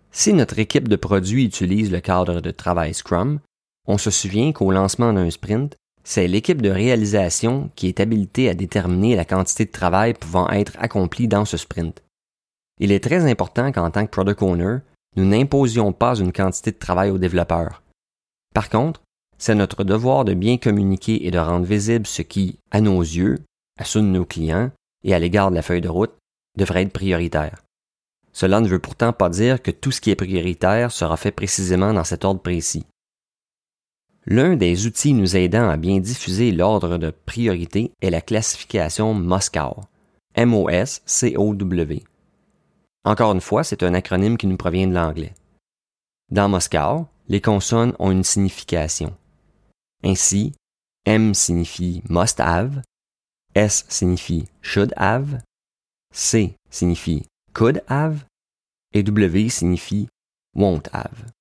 Si 0.09 0.33
notre 0.33 0.57
équipe 0.57 0.87
de 0.87 0.95
produits 0.95 1.45
utilise 1.45 1.91
le 1.91 1.99
cadre 1.99 2.41
de 2.41 2.49
travail 2.49 2.95
Scrum, 2.95 3.39
on 3.85 3.99
se 3.99 4.09
souvient 4.09 4.51
qu'au 4.51 4.71
lancement 4.71 5.13
d'un 5.13 5.29
sprint, 5.29 5.77
c'est 6.09 6.27
l'équipe 6.27 6.59
de 6.59 6.71
réalisation 6.71 7.69
qui 7.75 7.87
est 7.87 7.99
habilitée 7.99 8.49
à 8.49 8.55
déterminer 8.55 9.15
la 9.15 9.25
quantité 9.25 9.65
de 9.65 9.71
travail 9.71 10.15
pouvant 10.15 10.49
être 10.49 10.73
accompli 10.79 11.27
dans 11.27 11.45
ce 11.45 11.55
sprint. 11.55 12.01
Il 12.79 12.91
est 12.91 13.03
très 13.03 13.29
important 13.29 13.71
qu'en 13.71 13.91
tant 13.91 14.07
que 14.07 14.11
product 14.11 14.41
owner, 14.41 14.77
nous 15.17 15.25
n'imposions 15.25 15.93
pas 15.93 16.15
une 16.15 16.33
quantité 16.33 16.71
de 16.71 16.79
travail 16.79 17.11
aux 17.11 17.19
développeurs. 17.19 17.83
Par 18.55 18.69
contre, 18.69 19.03
c'est 19.37 19.53
notre 19.53 19.83
devoir 19.83 20.25
de 20.25 20.33
bien 20.33 20.57
communiquer 20.57 21.27
et 21.27 21.29
de 21.29 21.37
rendre 21.37 21.67
visible 21.67 22.07
ce 22.07 22.23
qui, 22.23 22.57
à 22.71 22.81
nos 22.81 23.01
yeux, 23.01 23.37
à 23.79 23.83
ceux 23.83 24.01
de 24.01 24.07
nos 24.07 24.25
clients 24.25 24.71
et 25.03 25.13
à 25.13 25.19
l'égard 25.19 25.51
de 25.51 25.55
la 25.55 25.61
feuille 25.61 25.79
de 25.79 25.89
route, 25.89 26.15
devrait 26.57 26.81
être 26.81 26.91
prioritaire. 26.91 27.61
Cela 28.33 28.61
ne 28.61 28.67
veut 28.67 28.79
pourtant 28.79 29.13
pas 29.13 29.29
dire 29.29 29.61
que 29.61 29.69
tout 29.69 29.91
ce 29.91 30.01
qui 30.01 30.09
est 30.09 30.15
prioritaire 30.15 30.91
sera 30.91 31.17
fait 31.17 31.31
précisément 31.31 31.93
dans 31.93 32.03
cet 32.03 32.25
ordre 32.25 32.41
précis. 32.41 32.87
L'un 34.25 34.55
des 34.55 34.85
outils 34.85 35.13
nous 35.13 35.35
aidant 35.35 35.69
à 35.69 35.77
bien 35.77 35.99
diffuser 35.99 36.51
l'ordre 36.51 36.97
de 36.97 37.11
priorité 37.11 37.91
est 38.01 38.09
la 38.09 38.21
classification 38.21 39.13
Moscow. 39.13 39.81
M-O-S-C-O-W. 40.35 42.03
Encore 43.05 43.31
une 43.31 43.41
fois, 43.41 43.63
c'est 43.63 43.83
un 43.83 43.93
acronyme 43.93 44.37
qui 44.37 44.47
nous 44.47 44.57
provient 44.57 44.87
de 44.87 44.93
l'anglais. 44.93 45.33
Dans 46.31 46.49
Moscow, 46.49 47.07
les 47.27 47.41
consonnes 47.41 47.93
ont 47.97 48.11
une 48.11 48.23
signification. 48.23 49.15
Ainsi, 50.03 50.53
M 51.05 51.33
signifie 51.33 52.03
must 52.07 52.39
have, 52.39 52.81
S 53.55 53.85
signifie 53.89 54.47
should 54.61 54.93
have, 54.95 55.41
C 56.13 56.55
signifie 56.69 57.25
could 57.53 57.83
have 57.87 58.25
et 58.93 59.03
W 59.03 59.49
signifie 59.49 60.07
won't 60.55 60.87
have. 60.93 61.31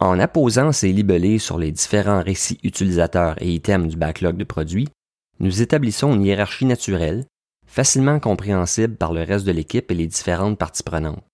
En 0.00 0.20
apposant 0.20 0.70
ces 0.70 0.92
libellés 0.92 1.38
sur 1.38 1.58
les 1.58 1.72
différents 1.72 2.22
récits 2.22 2.60
utilisateurs 2.62 3.40
et 3.42 3.52
items 3.52 3.88
du 3.88 3.96
backlog 3.96 4.36
de 4.36 4.44
produits, 4.44 4.88
nous 5.40 5.60
établissons 5.60 6.14
une 6.14 6.24
hiérarchie 6.24 6.66
naturelle, 6.66 7.24
facilement 7.66 8.20
compréhensible 8.20 8.96
par 8.96 9.12
le 9.12 9.22
reste 9.22 9.44
de 9.44 9.52
l'équipe 9.52 9.90
et 9.90 9.94
les 9.94 10.06
différentes 10.06 10.58
parties 10.58 10.84
prenantes. 10.84 11.24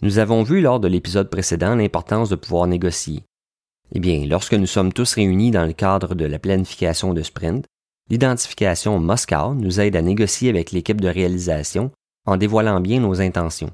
Nous 0.00 0.18
avons 0.18 0.42
vu 0.42 0.60
lors 0.60 0.80
de 0.80 0.88
l'épisode 0.88 1.30
précédent 1.30 1.76
l'importance 1.76 2.30
de 2.30 2.34
pouvoir 2.34 2.66
négocier. 2.66 3.22
Eh 3.94 4.00
bien, 4.00 4.24
lorsque 4.26 4.54
nous 4.54 4.66
sommes 4.66 4.92
tous 4.92 5.14
réunis 5.14 5.50
dans 5.50 5.66
le 5.66 5.74
cadre 5.74 6.14
de 6.14 6.24
la 6.24 6.38
planification 6.38 7.12
de 7.12 7.22
sprint, 7.22 7.66
l'identification 8.08 8.98
Moscow 8.98 9.54
nous 9.54 9.80
aide 9.80 9.96
à 9.96 10.02
négocier 10.02 10.48
avec 10.48 10.72
l'équipe 10.72 11.00
de 11.00 11.08
réalisation 11.08 11.90
en 12.26 12.38
dévoilant 12.38 12.80
bien 12.80 13.00
nos 13.00 13.20
intentions. 13.20 13.70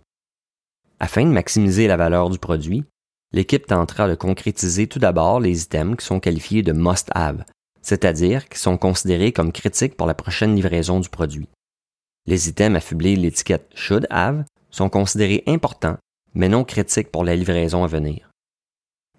Afin 0.98 1.24
de 1.24 1.30
maximiser 1.30 1.86
la 1.86 1.96
valeur 1.96 2.30
du 2.30 2.38
produit, 2.38 2.84
l'équipe 3.32 3.66
tentera 3.66 4.08
de 4.08 4.14
concrétiser 4.14 4.86
tout 4.86 4.98
d'abord 4.98 5.40
les 5.40 5.62
items 5.62 5.96
qui 5.96 6.06
sont 6.06 6.20
qualifiés 6.20 6.62
de 6.62 6.72
must-have, 6.72 7.44
c'est-à-dire 7.82 8.48
qui 8.48 8.58
sont 8.58 8.76
considérés 8.76 9.32
comme 9.32 9.52
critiques 9.52 9.96
pour 9.96 10.06
la 10.06 10.14
prochaine 10.14 10.54
livraison 10.54 11.00
du 11.00 11.08
produit. 11.08 11.48
Les 12.26 12.48
items 12.48 12.76
affublés 12.76 13.16
l'étiquette 13.16 13.70
should 13.74 14.06
have 14.10 14.44
sont 14.70 14.88
considérés 14.88 15.42
importants, 15.46 15.96
mais 16.34 16.48
non 16.48 16.64
critiques 16.64 17.10
pour 17.10 17.24
la 17.24 17.36
livraison 17.36 17.84
à 17.84 17.86
venir. 17.86 18.30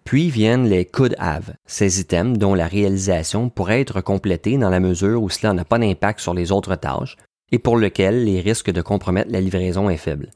Puis 0.03 0.29
viennent 0.29 0.67
les 0.67 0.85
could 0.85 1.15
have, 1.19 1.53
ces 1.65 1.99
items 1.99 2.37
dont 2.37 2.55
la 2.55 2.67
réalisation 2.67 3.49
pourrait 3.49 3.81
être 3.81 4.01
complétée 4.01 4.57
dans 4.57 4.69
la 4.69 4.79
mesure 4.79 5.21
où 5.21 5.29
cela 5.29 5.53
n'a 5.53 5.65
pas 5.65 5.77
d'impact 5.77 6.19
sur 6.19 6.33
les 6.33 6.51
autres 6.51 6.75
tâches 6.75 7.15
et 7.51 7.59
pour 7.59 7.77
lesquels 7.77 8.23
les 8.23 8.41
risques 8.41 8.71
de 8.71 8.81
compromettre 8.81 9.31
la 9.31 9.41
livraison 9.41 9.89
est 9.89 9.97
faible. 9.97 10.31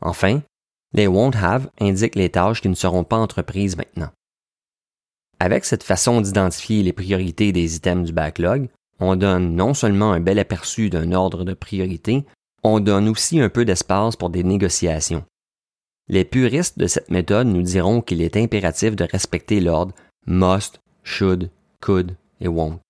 Enfin, 0.00 0.40
les 0.92 1.06
won't 1.06 1.36
have 1.36 1.70
indiquent 1.80 2.16
les 2.16 2.30
tâches 2.30 2.60
qui 2.60 2.68
ne 2.68 2.74
seront 2.74 3.04
pas 3.04 3.16
entreprises 3.16 3.76
maintenant. 3.76 4.10
Avec 5.38 5.64
cette 5.64 5.82
façon 5.82 6.20
d'identifier 6.20 6.82
les 6.82 6.92
priorités 6.92 7.52
des 7.52 7.76
items 7.76 8.06
du 8.06 8.12
backlog, 8.12 8.68
on 8.98 9.16
donne 9.16 9.56
non 9.56 9.72
seulement 9.72 10.12
un 10.12 10.20
bel 10.20 10.38
aperçu 10.38 10.90
d'un 10.90 11.12
ordre 11.12 11.44
de 11.44 11.54
priorité, 11.54 12.24
on 12.62 12.80
donne 12.80 13.08
aussi 13.08 13.40
un 13.40 13.48
peu 13.48 13.64
d'espace 13.64 14.16
pour 14.16 14.28
des 14.28 14.44
négociations. 14.44 15.24
Les 16.08 16.24
puristes 16.24 16.78
de 16.78 16.86
cette 16.86 17.10
méthode 17.10 17.46
nous 17.46 17.62
diront 17.62 18.02
qu'il 18.02 18.20
est 18.20 18.36
impératif 18.36 18.96
de 18.96 19.04
respecter 19.04 19.60
l'ordre 19.60 19.94
must, 20.26 20.80
should, 21.02 21.50
could 21.80 22.16
et 22.40 22.48
won't. 22.48 22.80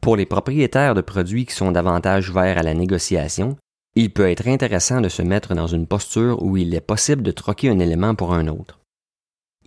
Pour 0.00 0.16
les 0.16 0.26
propriétaires 0.26 0.94
de 0.94 1.00
produits 1.00 1.46
qui 1.46 1.54
sont 1.54 1.72
davantage 1.72 2.30
ouverts 2.30 2.58
à 2.58 2.62
la 2.62 2.74
négociation, 2.74 3.56
il 3.96 4.12
peut 4.12 4.28
être 4.28 4.48
intéressant 4.48 5.00
de 5.00 5.08
se 5.08 5.22
mettre 5.22 5.54
dans 5.54 5.66
une 5.66 5.86
posture 5.86 6.42
où 6.42 6.56
il 6.56 6.74
est 6.74 6.80
possible 6.80 7.22
de 7.22 7.30
troquer 7.30 7.68
un 7.68 7.78
élément 7.78 8.14
pour 8.14 8.34
un 8.34 8.48
autre. 8.48 8.80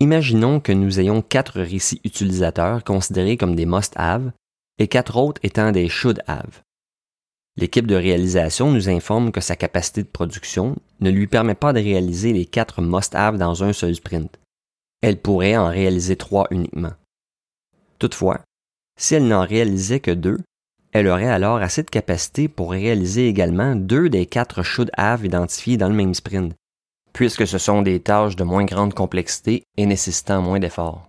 Imaginons 0.00 0.60
que 0.60 0.72
nous 0.72 1.00
ayons 1.00 1.22
quatre 1.22 1.60
récits 1.60 2.00
utilisateurs 2.04 2.84
considérés 2.84 3.36
comme 3.36 3.56
des 3.56 3.66
must-have 3.66 4.32
et 4.78 4.86
quatre 4.86 5.16
autres 5.16 5.40
étant 5.42 5.72
des 5.72 5.88
should-have. 5.88 6.62
L'équipe 7.56 7.88
de 7.88 7.96
réalisation 7.96 8.70
nous 8.70 8.88
informe 8.88 9.32
que 9.32 9.40
sa 9.40 9.56
capacité 9.56 10.02
de 10.02 10.08
production 10.08 10.76
ne 11.00 11.10
lui 11.10 11.26
permet 11.26 11.56
pas 11.56 11.72
de 11.72 11.80
réaliser 11.80 12.32
les 12.32 12.46
quatre 12.46 12.80
must-have 12.80 13.38
dans 13.38 13.64
un 13.64 13.72
seul 13.72 13.96
sprint. 13.96 14.38
Elle 15.00 15.20
pourrait 15.20 15.56
en 15.56 15.68
réaliser 15.68 16.14
trois 16.14 16.46
uniquement. 16.52 16.92
Toutefois, 17.98 18.42
si 18.96 19.16
elle 19.16 19.26
n'en 19.26 19.44
réalisait 19.44 19.98
que 19.98 20.12
deux, 20.12 20.38
elle 20.92 21.08
aurait 21.08 21.28
alors 21.28 21.58
assez 21.58 21.82
de 21.82 21.90
capacité 21.90 22.48
pour 22.48 22.70
réaliser 22.70 23.28
également 23.28 23.76
deux 23.76 24.08
des 24.08 24.26
quatre 24.26 24.62
should 24.62 24.90
have 24.96 25.24
identifiés 25.24 25.76
dans 25.76 25.88
le 25.88 25.94
même 25.94 26.14
sprint, 26.14 26.54
puisque 27.12 27.46
ce 27.46 27.58
sont 27.58 27.82
des 27.82 28.00
tâches 28.00 28.36
de 28.36 28.44
moins 28.44 28.64
grande 28.64 28.94
complexité 28.94 29.64
et 29.76 29.86
nécessitant 29.86 30.40
moins 30.40 30.58
d'efforts. 30.58 31.06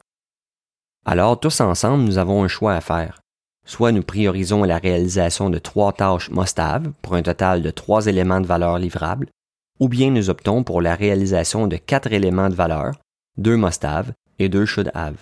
Alors, 1.06 1.40
tous 1.40 1.62
ensemble, 1.62 2.04
nous 2.04 2.18
avons 2.18 2.44
un 2.44 2.48
choix 2.48 2.76
à 2.76 2.82
faire. 2.82 3.22
Soit 3.66 3.92
nous 3.92 4.04
priorisons 4.04 4.64
la 4.64 4.80
réalisation 4.80 5.50
de 5.50 5.60
trois 5.60 5.94
tâches 5.94 6.30
must-have 6.30 6.92
pour 7.02 7.16
un 7.16 7.22
total 7.22 7.62
de 7.62 7.72
trois 7.72 8.08
éléments 8.08 8.42
de 8.42 8.48
valeur 8.48 8.80
livrables, 8.80 9.30
ou 9.80 9.88
bien 9.88 10.12
nous 10.12 10.30
optons 10.30 10.64
pour 10.64 10.82
la 10.82 10.96
réalisation 10.96 11.68
de 11.68 11.78
quatre 11.78 12.12
éléments 12.12 12.50
de 12.50 12.56
valeur, 12.56 12.96
deux 13.38 13.56
must-have 13.56 14.12
et 14.40 14.50
deux 14.50 14.66
should-have. 14.66 15.18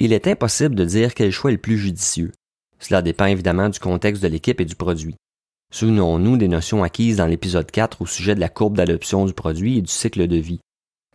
Il 0.00 0.12
est 0.12 0.26
impossible 0.26 0.74
de 0.74 0.84
dire 0.84 1.14
quel 1.14 1.32
choix 1.32 1.50
est 1.50 1.54
le 1.54 1.60
plus 1.60 1.76
judicieux, 1.76 2.32
cela 2.78 3.02
dépend 3.02 3.26
évidemment 3.26 3.68
du 3.68 3.78
contexte 3.78 4.22
de 4.22 4.28
l'équipe 4.28 4.60
et 4.60 4.64
du 4.64 4.74
produit. 4.74 5.16
Souvenons-nous 5.70 6.36
des 6.36 6.48
notions 6.48 6.82
acquises 6.82 7.16
dans 7.16 7.26
l'épisode 7.26 7.70
4 7.70 8.02
au 8.02 8.06
sujet 8.06 8.34
de 8.34 8.40
la 8.40 8.48
courbe 8.48 8.76
d'adoption 8.76 9.26
du 9.26 9.34
produit 9.34 9.78
et 9.78 9.82
du 9.82 9.90
cycle 9.90 10.26
de 10.26 10.36
vie. 10.36 10.60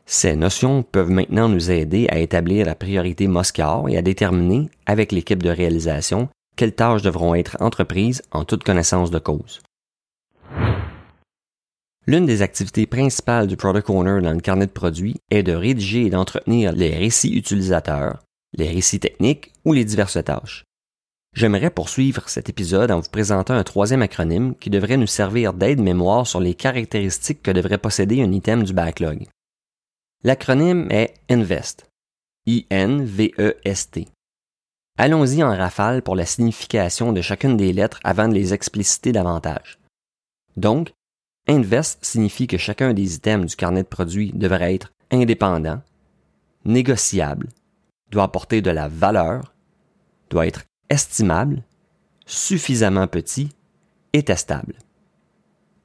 Ces 0.05 0.35
notions 0.35 0.83
peuvent 0.83 1.09
maintenant 1.09 1.49
nous 1.49 1.71
aider 1.71 2.07
à 2.09 2.19
établir 2.19 2.65
la 2.65 2.75
priorité 2.75 3.27
Moscar 3.27 3.87
et 3.87 3.97
à 3.97 4.01
déterminer, 4.01 4.69
avec 4.85 5.11
l'équipe 5.11 5.41
de 5.41 5.49
réalisation, 5.49 6.29
quelles 6.55 6.75
tâches 6.75 7.01
devront 7.01 7.35
être 7.35 7.57
entreprises 7.61 8.21
en 8.31 8.43
toute 8.43 8.63
connaissance 8.63 9.11
de 9.11 9.19
cause. 9.19 9.61
L'une 12.05 12.25
des 12.25 12.41
activités 12.41 12.85
principales 12.85 13.47
du 13.47 13.55
Product 13.55 13.89
Owner 13.89 14.21
dans 14.21 14.33
le 14.33 14.41
carnet 14.41 14.67
de 14.67 14.71
produits 14.71 15.15
est 15.31 15.41
de 15.43 15.53
rédiger 15.53 16.05
et 16.05 16.09
d'entretenir 16.09 16.73
les 16.73 16.95
récits 16.95 17.33
utilisateurs, 17.33 18.19
les 18.55 18.67
récits 18.67 18.99
techniques 18.99 19.53
ou 19.63 19.71
les 19.71 19.85
diverses 19.85 20.21
tâches. 20.23 20.65
J'aimerais 21.33 21.71
poursuivre 21.71 22.29
cet 22.29 22.49
épisode 22.49 22.91
en 22.91 22.99
vous 22.99 23.09
présentant 23.09 23.55
un 23.55 23.63
troisième 23.63 24.03
acronyme 24.03 24.53
qui 24.55 24.69
devrait 24.69 24.97
nous 24.97 25.07
servir 25.07 25.53
d'aide-mémoire 25.53 26.27
sur 26.27 26.39
les 26.39 26.53
caractéristiques 26.53 27.41
que 27.41 27.49
devrait 27.49 27.79
posséder 27.79 28.21
un 28.21 28.31
item 28.31 28.63
du 28.63 28.73
backlog. 28.73 29.25
L'acronyme 30.23 30.87
est 30.91 31.15
INVEST. 31.29 31.87
I-N-V-E-S-T. 32.45 34.07
Allons-y 34.99 35.43
en 35.43 35.57
rafale 35.57 36.03
pour 36.03 36.15
la 36.15 36.27
signification 36.27 37.13
de 37.13 37.21
chacune 37.21 37.57
des 37.57 37.73
lettres 37.73 37.99
avant 38.03 38.27
de 38.27 38.35
les 38.35 38.53
expliciter 38.53 39.11
davantage. 39.11 39.79
Donc, 40.55 40.91
INVEST 41.47 42.05
signifie 42.05 42.45
que 42.45 42.59
chacun 42.59 42.93
des 42.93 43.15
items 43.15 43.47
du 43.47 43.55
carnet 43.55 43.81
de 43.81 43.87
produits 43.87 44.31
devrait 44.35 44.75
être 44.75 44.93
indépendant, 45.09 45.81
négociable, 46.63 47.49
doit 48.11 48.23
apporter 48.23 48.61
de 48.61 48.69
la 48.69 48.87
valeur, 48.87 49.55
doit 50.29 50.45
être 50.45 50.63
estimable, 50.93 51.63
suffisamment 52.25 53.07
petit 53.07 53.49
et 54.13 54.23
testable. 54.23 54.75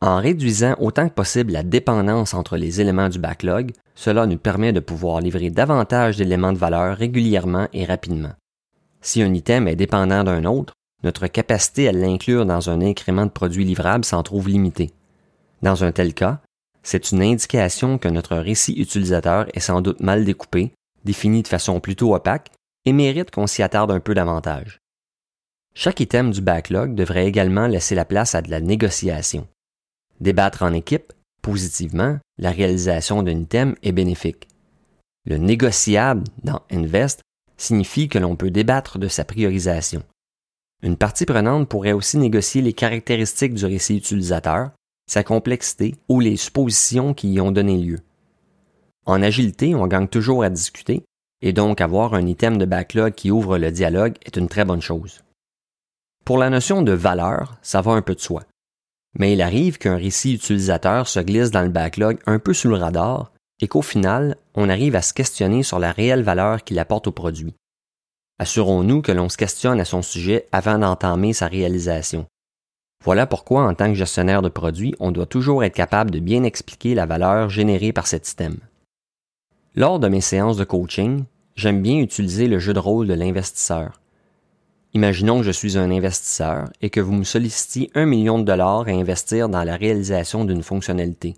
En 0.00 0.18
réduisant 0.18 0.76
autant 0.78 1.08
que 1.08 1.14
possible 1.14 1.52
la 1.52 1.62
dépendance 1.64 2.34
entre 2.34 2.56
les 2.56 2.80
éléments 2.80 3.08
du 3.08 3.18
backlog, 3.18 3.72
cela 3.96 4.26
nous 4.26 4.36
permet 4.36 4.72
de 4.72 4.80
pouvoir 4.80 5.20
livrer 5.20 5.50
davantage 5.50 6.18
d'éléments 6.18 6.52
de 6.52 6.58
valeur 6.58 6.96
régulièrement 6.96 7.66
et 7.72 7.84
rapidement. 7.84 8.34
Si 9.00 9.22
un 9.22 9.32
item 9.32 9.66
est 9.66 9.76
dépendant 9.76 10.22
d'un 10.22 10.44
autre, 10.44 10.74
notre 11.02 11.26
capacité 11.26 11.88
à 11.88 11.92
l'inclure 11.92 12.44
dans 12.44 12.70
un 12.70 12.80
incrément 12.80 13.24
de 13.24 13.30
produits 13.30 13.64
livrables 13.64 14.04
s'en 14.04 14.22
trouve 14.22 14.48
limitée. 14.48 14.90
Dans 15.62 15.82
un 15.84 15.90
tel 15.90 16.12
cas, 16.14 16.40
c'est 16.82 17.10
une 17.10 17.22
indication 17.22 17.98
que 17.98 18.08
notre 18.08 18.36
récit 18.36 18.74
utilisateur 18.74 19.46
est 19.54 19.60
sans 19.60 19.80
doute 19.80 20.00
mal 20.00 20.24
découpé, 20.24 20.72
défini 21.04 21.42
de 21.42 21.48
façon 21.48 21.80
plutôt 21.80 22.14
opaque 22.14 22.50
et 22.84 22.92
mérite 22.92 23.30
qu'on 23.30 23.46
s'y 23.46 23.62
attarde 23.62 23.90
un 23.90 24.00
peu 24.00 24.14
davantage. 24.14 24.78
Chaque 25.74 26.00
item 26.00 26.30
du 26.30 26.40
backlog 26.40 26.94
devrait 26.94 27.26
également 27.26 27.66
laisser 27.66 27.94
la 27.94 28.04
place 28.04 28.34
à 28.34 28.42
de 28.42 28.50
la 28.50 28.60
négociation. 28.60 29.46
Débattre 30.20 30.62
en 30.62 30.72
équipe, 30.72 31.12
positivement, 31.42 32.18
la 32.38 32.50
réalisation 32.50 33.22
d'un 33.22 33.38
item 33.38 33.74
est 33.82 33.92
bénéfique. 33.92 34.48
Le 35.24 35.38
négociable 35.38 36.24
dans 36.42 36.62
Invest 36.70 37.20
signifie 37.56 38.08
que 38.08 38.18
l'on 38.18 38.36
peut 38.36 38.50
débattre 38.50 38.98
de 38.98 39.08
sa 39.08 39.24
priorisation. 39.24 40.02
Une 40.82 40.96
partie 40.96 41.26
prenante 41.26 41.68
pourrait 41.68 41.92
aussi 41.92 42.18
négocier 42.18 42.62
les 42.62 42.72
caractéristiques 42.72 43.54
du 43.54 43.66
récit 43.66 43.96
utilisateur, 43.96 44.70
sa 45.08 45.24
complexité 45.24 45.94
ou 46.08 46.20
les 46.20 46.36
suppositions 46.36 47.14
qui 47.14 47.32
y 47.32 47.40
ont 47.40 47.50
donné 47.50 47.78
lieu. 47.78 47.98
En 49.06 49.22
agilité, 49.22 49.74
on 49.74 49.86
gagne 49.86 50.06
toujours 50.06 50.44
à 50.44 50.50
discuter, 50.50 51.02
et 51.40 51.52
donc 51.52 51.80
avoir 51.80 52.14
un 52.14 52.26
item 52.26 52.58
de 52.58 52.64
backlog 52.64 53.14
qui 53.14 53.30
ouvre 53.30 53.58
le 53.58 53.70
dialogue 53.72 54.16
est 54.24 54.36
une 54.36 54.48
très 54.48 54.64
bonne 54.64 54.82
chose. 54.82 55.22
Pour 56.28 56.36
la 56.36 56.50
notion 56.50 56.82
de 56.82 56.92
valeur, 56.92 57.56
ça 57.62 57.80
va 57.80 57.92
un 57.92 58.02
peu 58.02 58.14
de 58.14 58.20
soi. 58.20 58.42
Mais 59.18 59.32
il 59.32 59.40
arrive 59.40 59.78
qu'un 59.78 59.96
récit 59.96 60.34
utilisateur 60.34 61.08
se 61.08 61.20
glisse 61.20 61.50
dans 61.50 61.62
le 61.62 61.70
backlog 61.70 62.18
un 62.26 62.38
peu 62.38 62.52
sous 62.52 62.68
le 62.68 62.76
radar 62.76 63.32
et 63.62 63.66
qu'au 63.66 63.80
final, 63.80 64.36
on 64.54 64.68
arrive 64.68 64.94
à 64.94 65.00
se 65.00 65.14
questionner 65.14 65.62
sur 65.62 65.78
la 65.78 65.90
réelle 65.90 66.22
valeur 66.22 66.64
qu'il 66.64 66.78
apporte 66.78 67.06
au 67.06 67.12
produit. 67.12 67.54
Assurons-nous 68.38 69.00
que 69.00 69.10
l'on 69.10 69.30
se 69.30 69.38
questionne 69.38 69.80
à 69.80 69.86
son 69.86 70.02
sujet 70.02 70.46
avant 70.52 70.76
d'entamer 70.76 71.32
sa 71.32 71.46
réalisation. 71.46 72.26
Voilà 73.02 73.26
pourquoi, 73.26 73.62
en 73.62 73.72
tant 73.72 73.88
que 73.88 73.94
gestionnaire 73.94 74.42
de 74.42 74.50
produits, 74.50 74.94
on 75.00 75.12
doit 75.12 75.24
toujours 75.24 75.64
être 75.64 75.72
capable 75.72 76.10
de 76.10 76.20
bien 76.20 76.42
expliquer 76.42 76.94
la 76.94 77.06
valeur 77.06 77.48
générée 77.48 77.94
par 77.94 78.06
cet 78.06 78.26
système. 78.26 78.58
Lors 79.74 79.98
de 79.98 80.08
mes 80.08 80.20
séances 80.20 80.58
de 80.58 80.64
coaching, 80.64 81.24
j'aime 81.56 81.80
bien 81.80 81.96
utiliser 81.96 82.48
le 82.48 82.58
jeu 82.58 82.74
de 82.74 82.80
rôle 82.80 83.06
de 83.06 83.14
l'investisseur. 83.14 83.98
Imaginons 84.94 85.38
que 85.38 85.44
je 85.44 85.50
suis 85.50 85.76
un 85.76 85.90
investisseur 85.90 86.70
et 86.80 86.88
que 86.88 87.00
vous 87.00 87.12
me 87.12 87.24
sollicitiez 87.24 87.90
un 87.94 88.06
million 88.06 88.38
de 88.38 88.44
dollars 88.44 88.88
à 88.88 88.92
investir 88.92 89.48
dans 89.48 89.62
la 89.62 89.76
réalisation 89.76 90.44
d'une 90.44 90.62
fonctionnalité. 90.62 91.36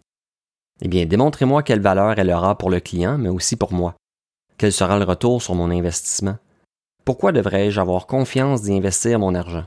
Eh 0.82 0.88
bien, 0.88 1.04
démontrez-moi 1.04 1.62
quelle 1.62 1.80
valeur 1.80 2.18
elle 2.18 2.30
aura 2.30 2.56
pour 2.56 2.70
le 2.70 2.80
client, 2.80 3.18
mais 3.18 3.28
aussi 3.28 3.56
pour 3.56 3.72
moi. 3.72 3.94
Quel 4.56 4.72
sera 4.72 4.98
le 4.98 5.04
retour 5.04 5.42
sur 5.42 5.54
mon 5.54 5.70
investissement? 5.70 6.38
Pourquoi 7.04 7.32
devrais-je 7.32 7.80
avoir 7.80 8.06
confiance 8.06 8.62
d'y 8.62 8.72
investir 8.72 9.18
mon 9.18 9.34
argent? 9.34 9.64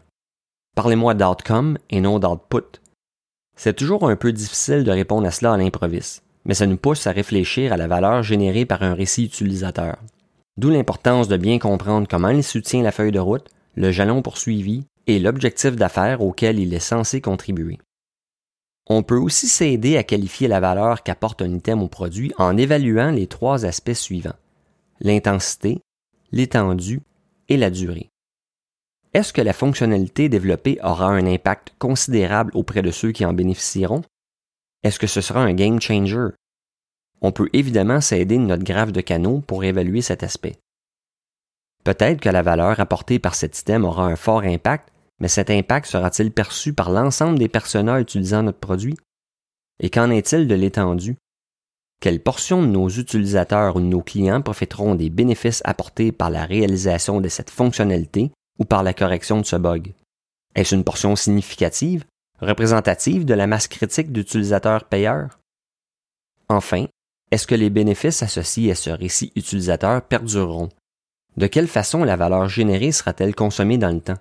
Parlez-moi 0.75 1.13
d'outcome 1.13 1.77
et 1.89 1.99
non 1.99 2.19
d'output. 2.19 2.79
C'est 3.55 3.75
toujours 3.75 4.09
un 4.09 4.15
peu 4.15 4.31
difficile 4.31 4.83
de 4.83 4.91
répondre 4.91 5.27
à 5.27 5.31
cela 5.31 5.53
à 5.53 5.57
l'improviste, 5.57 6.23
mais 6.45 6.53
ça 6.53 6.65
nous 6.65 6.77
pousse 6.77 7.05
à 7.05 7.11
réfléchir 7.11 7.73
à 7.73 7.77
la 7.77 7.87
valeur 7.87 8.23
générée 8.23 8.65
par 8.65 8.81
un 8.81 8.93
récit 8.93 9.25
utilisateur. 9.25 9.97
D'où 10.57 10.69
l'importance 10.69 11.27
de 11.27 11.37
bien 11.37 11.59
comprendre 11.59 12.07
comment 12.09 12.29
il 12.29 12.43
soutient 12.43 12.81
la 12.81 12.91
feuille 12.91 13.11
de 13.11 13.19
route, 13.19 13.49
le 13.75 13.91
jalon 13.91 14.21
poursuivi 14.21 14.85
et 15.07 15.19
l'objectif 15.19 15.75
d'affaires 15.75 16.21
auquel 16.21 16.59
il 16.59 16.73
est 16.73 16.79
censé 16.79 17.21
contribuer. 17.21 17.79
On 18.87 19.03
peut 19.03 19.17
aussi 19.17 19.47
s'aider 19.47 19.97
à 19.97 20.03
qualifier 20.03 20.47
la 20.47 20.59
valeur 20.59 21.03
qu'apporte 21.03 21.41
un 21.41 21.53
item 21.53 21.81
au 21.81 21.87
produit 21.87 22.33
en 22.37 22.57
évaluant 22.57 23.11
les 23.11 23.27
trois 23.27 23.65
aspects 23.65 23.93
suivants 23.93 24.35
l'intensité, 25.03 25.81
l'étendue 26.31 27.01
et 27.49 27.57
la 27.57 27.69
durée. 27.69 28.09
Est-ce 29.13 29.33
que 29.33 29.41
la 29.41 29.53
fonctionnalité 29.53 30.29
développée 30.29 30.79
aura 30.81 31.07
un 31.07 31.27
impact 31.27 31.73
considérable 31.77 32.51
auprès 32.55 32.81
de 32.81 32.89
ceux 32.89 33.11
qui 33.11 33.25
en 33.25 33.33
bénéficieront? 33.33 34.01
Est-ce 34.83 34.97
que 34.97 35.07
ce 35.07 35.21
sera 35.21 35.41
un 35.41 35.53
game 35.53 35.79
changer? 35.79 36.29
On 37.21 37.31
peut 37.31 37.49
évidemment 37.53 38.01
s'aider 38.01 38.37
de 38.37 38.43
notre 38.43 38.63
graphe 38.63 38.91
de 38.91 39.01
canaux 39.01 39.41
pour 39.45 39.63
évaluer 39.63 40.01
cet 40.01 40.23
aspect. 40.23 40.55
Peut-être 41.83 42.21
que 42.21 42.29
la 42.29 42.41
valeur 42.41 42.79
apportée 42.79 43.19
par 43.19 43.35
cet 43.35 43.59
item 43.59 43.83
aura 43.83 44.05
un 44.05 44.15
fort 44.15 44.43
impact, 44.43 44.89
mais 45.19 45.27
cet 45.27 45.49
impact 45.49 45.85
sera-t-il 45.85 46.31
perçu 46.31 46.73
par 46.73 46.89
l'ensemble 46.89 47.37
des 47.37 47.49
personnes 47.49 47.89
utilisant 47.89 48.43
notre 48.43 48.59
produit? 48.59 48.97
Et 49.79 49.89
qu'en 49.89 50.09
est-il 50.09 50.47
de 50.47 50.55
l'étendue? 50.55 51.17
Quelle 51.99 52.21
portion 52.21 52.61
de 52.61 52.67
nos 52.67 52.89
utilisateurs 52.89 53.75
ou 53.75 53.79
de 53.79 53.85
nos 53.85 54.01
clients 54.01 54.41
profiteront 54.41 54.95
des 54.95 55.09
bénéfices 55.09 55.61
apportés 55.63 56.11
par 56.11 56.29
la 56.29 56.45
réalisation 56.45 57.21
de 57.21 57.29
cette 57.29 57.49
fonctionnalité 57.49 58.31
ou 58.59 58.65
par 58.65 58.83
la 58.83 58.93
correction 58.93 59.39
de 59.39 59.45
ce 59.45 59.55
bug? 59.55 59.93
Est-ce 60.55 60.75
une 60.75 60.83
portion 60.83 61.15
significative, 61.15 62.05
représentative 62.41 63.25
de 63.25 63.33
la 63.33 63.47
masse 63.47 63.67
critique 63.67 64.11
d'utilisateurs 64.11 64.83
payeurs? 64.83 65.39
Enfin, 66.49 66.85
est-ce 67.31 67.47
que 67.47 67.55
les 67.55 67.69
bénéfices 67.69 68.21
associés 68.21 68.71
à 68.71 68.75
ce 68.75 68.89
récit 68.89 69.31
utilisateur 69.35 70.01
perdureront? 70.01 70.69
De 71.35 71.47
quelle 71.47 71.67
façon 71.67 72.03
la 72.03 72.15
valeur 72.15 72.47
générée 72.47 72.91
sera-t-elle 72.91 73.33
consommée 73.33 73.77
dans 73.77 73.93
le 73.93 74.01
temps? 74.01 74.19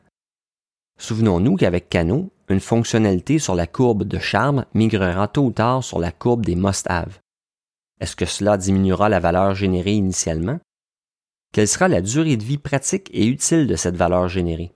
Souvenons-nous 0.99 1.57
qu'avec 1.57 1.89
Cano, 1.89 2.31
une 2.49 2.61
fonctionnalité 2.61 3.39
sur 3.39 3.55
la 3.55 3.67
courbe 3.67 4.05
de 4.05 4.19
charme 4.19 4.65
migrera 4.75 5.29
tôt 5.29 5.47
ou 5.47 5.51
tard 5.51 5.83
sur 5.83 5.99
la 5.99 6.13
courbe 6.13 6.45
des 6.45 6.55
must-have. 6.55 7.19
Est-ce 8.01 8.17
que 8.17 8.25
cela 8.25 8.57
diminuera 8.57 9.09
la 9.09 9.21
valeur 9.21 9.55
générée 9.55 9.93
initialement? 9.93 10.59
Quelle 11.53 11.69
sera 11.69 11.89
la 11.89 12.01
durée 12.01 12.37
de 12.37 12.45
vie 12.45 12.59
pratique 12.59 13.11
et 13.13 13.27
utile 13.27 13.67
de 13.67 13.77
cette 13.77 13.97
valeur 13.97 14.29
générée? 14.29 14.73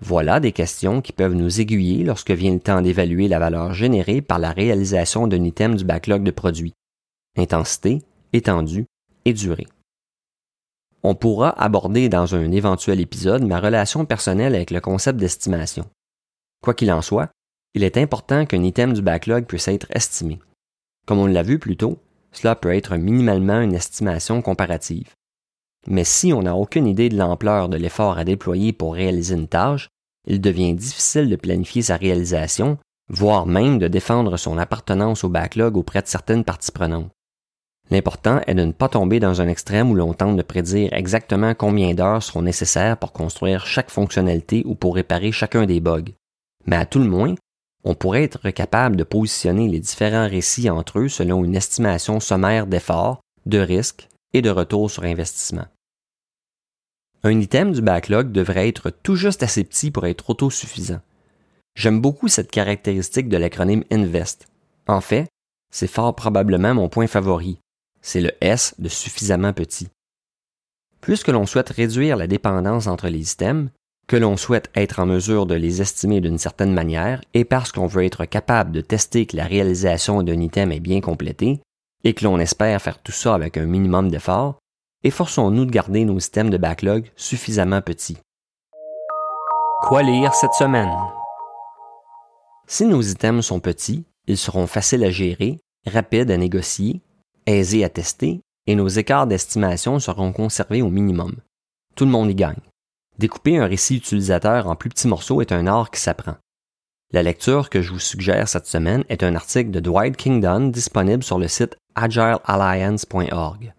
Voilà 0.00 0.38
des 0.38 0.52
questions 0.52 1.00
qui 1.00 1.12
peuvent 1.12 1.34
nous 1.34 1.60
aiguiller 1.60 2.04
lorsque 2.04 2.30
vient 2.30 2.52
le 2.52 2.60
temps 2.60 2.82
d'évaluer 2.82 3.26
la 3.26 3.38
valeur 3.38 3.72
générée 3.72 4.20
par 4.20 4.38
la 4.38 4.50
réalisation 4.50 5.26
d'un 5.26 5.44
item 5.44 5.76
du 5.76 5.84
backlog 5.84 6.22
de 6.22 6.30
produits. 6.30 6.74
Intensité, 7.36 8.02
étendue 8.32 8.86
et 9.24 9.32
durée. 9.32 9.66
On 11.06 11.14
pourra 11.14 11.50
aborder 11.62 12.08
dans 12.08 12.34
un 12.34 12.50
éventuel 12.50 12.98
épisode 12.98 13.44
ma 13.44 13.60
relation 13.60 14.06
personnelle 14.06 14.54
avec 14.54 14.70
le 14.70 14.80
concept 14.80 15.18
d'estimation. 15.18 15.84
Quoi 16.62 16.72
qu'il 16.72 16.90
en 16.90 17.02
soit, 17.02 17.28
il 17.74 17.84
est 17.84 17.98
important 17.98 18.46
qu'un 18.46 18.62
item 18.62 18.94
du 18.94 19.02
backlog 19.02 19.44
puisse 19.44 19.68
être 19.68 19.86
estimé. 19.90 20.38
Comme 21.06 21.18
on 21.18 21.26
l'a 21.26 21.42
vu 21.42 21.58
plus 21.58 21.76
tôt, 21.76 21.98
cela 22.32 22.54
peut 22.54 22.74
être 22.74 22.96
minimalement 22.96 23.60
une 23.60 23.74
estimation 23.74 24.40
comparative. 24.40 25.12
Mais 25.86 26.04
si 26.04 26.32
on 26.32 26.44
n'a 26.44 26.56
aucune 26.56 26.86
idée 26.86 27.10
de 27.10 27.18
l'ampleur 27.18 27.68
de 27.68 27.76
l'effort 27.76 28.16
à 28.16 28.24
déployer 28.24 28.72
pour 28.72 28.94
réaliser 28.94 29.34
une 29.34 29.46
tâche, 29.46 29.90
il 30.26 30.40
devient 30.40 30.72
difficile 30.72 31.28
de 31.28 31.36
planifier 31.36 31.82
sa 31.82 31.96
réalisation, 31.96 32.78
voire 33.10 33.44
même 33.44 33.78
de 33.78 33.88
défendre 33.88 34.38
son 34.38 34.56
appartenance 34.56 35.22
au 35.22 35.28
backlog 35.28 35.76
auprès 35.76 36.00
de 36.00 36.08
certaines 36.08 36.44
parties 36.44 36.72
prenantes. 36.72 37.10
L'important 37.90 38.40
est 38.46 38.54
de 38.54 38.64
ne 38.64 38.72
pas 38.72 38.88
tomber 38.88 39.20
dans 39.20 39.40
un 39.40 39.48
extrême 39.48 39.90
où 39.90 39.94
l'on 39.94 40.14
tente 40.14 40.36
de 40.36 40.42
prédire 40.42 40.92
exactement 40.92 41.54
combien 41.54 41.94
d'heures 41.94 42.22
seront 42.22 42.42
nécessaires 42.42 42.96
pour 42.96 43.12
construire 43.12 43.66
chaque 43.66 43.90
fonctionnalité 43.90 44.62
ou 44.64 44.74
pour 44.74 44.94
réparer 44.94 45.32
chacun 45.32 45.66
des 45.66 45.80
bugs. 45.80 46.12
Mais 46.66 46.76
à 46.76 46.86
tout 46.86 46.98
le 46.98 47.08
moins, 47.08 47.34
on 47.84 47.94
pourrait 47.94 48.24
être 48.24 48.50
capable 48.50 48.96
de 48.96 49.04
positionner 49.04 49.68
les 49.68 49.80
différents 49.80 50.28
récits 50.28 50.70
entre 50.70 51.00
eux 51.00 51.08
selon 51.08 51.44
une 51.44 51.54
estimation 51.54 52.20
sommaire 52.20 52.66
d'efforts, 52.66 53.20
de 53.44 53.58
risques 53.58 54.08
et 54.32 54.40
de 54.40 54.50
retour 54.50 54.90
sur 54.90 55.04
investissement. 55.04 55.66
Un 57.22 57.38
item 57.40 57.72
du 57.72 57.82
backlog 57.82 58.32
devrait 58.32 58.68
être 58.68 58.90
tout 58.90 59.16
juste 59.16 59.42
assez 59.42 59.64
petit 59.64 59.90
pour 59.90 60.06
être 60.06 60.28
autosuffisant. 60.30 61.00
J'aime 61.74 62.00
beaucoup 62.00 62.28
cette 62.28 62.50
caractéristique 62.50 63.28
de 63.28 63.36
l'acronyme 63.36 63.84
INVEST. 63.90 64.46
En 64.86 65.00
fait, 65.00 65.28
c'est 65.70 65.86
fort 65.86 66.14
probablement 66.14 66.74
mon 66.74 66.88
point 66.88 67.06
favori. 67.06 67.58
C'est 68.06 68.20
le 68.20 68.32
S 68.42 68.74
de 68.78 68.90
suffisamment 68.90 69.54
petit. 69.54 69.88
Puisque 71.00 71.28
l'on 71.28 71.46
souhaite 71.46 71.70
réduire 71.70 72.18
la 72.18 72.26
dépendance 72.26 72.86
entre 72.86 73.08
les 73.08 73.32
items, 73.32 73.70
que 74.06 74.18
l'on 74.18 74.36
souhaite 74.36 74.70
être 74.74 75.00
en 75.00 75.06
mesure 75.06 75.46
de 75.46 75.54
les 75.54 75.80
estimer 75.80 76.20
d'une 76.20 76.36
certaine 76.36 76.74
manière 76.74 77.22
et 77.32 77.46
parce 77.46 77.72
qu'on 77.72 77.86
veut 77.86 78.04
être 78.04 78.26
capable 78.26 78.72
de 78.72 78.82
tester 78.82 79.24
que 79.24 79.38
la 79.38 79.46
réalisation 79.46 80.22
d'un 80.22 80.38
item 80.38 80.70
est 80.70 80.80
bien 80.80 81.00
complétée 81.00 81.62
et 82.04 82.12
que 82.12 82.24
l'on 82.24 82.38
espère 82.38 82.82
faire 82.82 82.98
tout 82.98 83.10
ça 83.10 83.34
avec 83.34 83.56
un 83.56 83.64
minimum 83.64 84.10
d'effort, 84.10 84.58
efforçons-nous 85.02 85.64
de 85.64 85.70
garder 85.70 86.04
nos 86.04 86.20
systèmes 86.20 86.50
de 86.50 86.58
backlog 86.58 87.10
suffisamment 87.16 87.80
petits. 87.80 88.18
Quoi 89.80 90.02
lire 90.02 90.34
cette 90.34 90.52
semaine? 90.52 90.92
Si 92.66 92.84
nos 92.84 93.00
items 93.00 93.46
sont 93.46 93.60
petits, 93.60 94.04
ils 94.26 94.38
seront 94.38 94.66
faciles 94.66 95.04
à 95.04 95.10
gérer, 95.10 95.58
rapides 95.86 96.30
à 96.30 96.36
négocier, 96.36 97.00
aisés 97.46 97.84
à 97.84 97.88
tester 97.88 98.40
et 98.66 98.74
nos 98.74 98.88
écarts 98.88 99.26
d'estimation 99.26 99.98
seront 99.98 100.32
conservés 100.32 100.82
au 100.82 100.90
minimum. 100.90 101.34
Tout 101.96 102.04
le 102.04 102.10
monde 102.10 102.30
y 102.30 102.34
gagne. 102.34 102.60
Découper 103.18 103.58
un 103.58 103.66
récit 103.66 103.96
utilisateur 103.96 104.66
en 104.66 104.74
plus 104.74 104.88
petits 104.88 105.08
morceaux 105.08 105.40
est 105.40 105.52
un 105.52 105.66
art 105.66 105.90
qui 105.90 106.00
s'apprend. 106.00 106.36
La 107.12 107.22
lecture 107.22 107.70
que 107.70 107.80
je 107.80 107.92
vous 107.92 108.00
suggère 108.00 108.48
cette 108.48 108.66
semaine 108.66 109.04
est 109.08 109.22
un 109.22 109.36
article 109.36 109.70
de 109.70 109.78
Dwight 109.78 110.16
Kingdon 110.16 110.68
disponible 110.68 111.22
sur 111.22 111.38
le 111.38 111.46
site 111.46 111.76
agilealliance.org. 111.94 113.72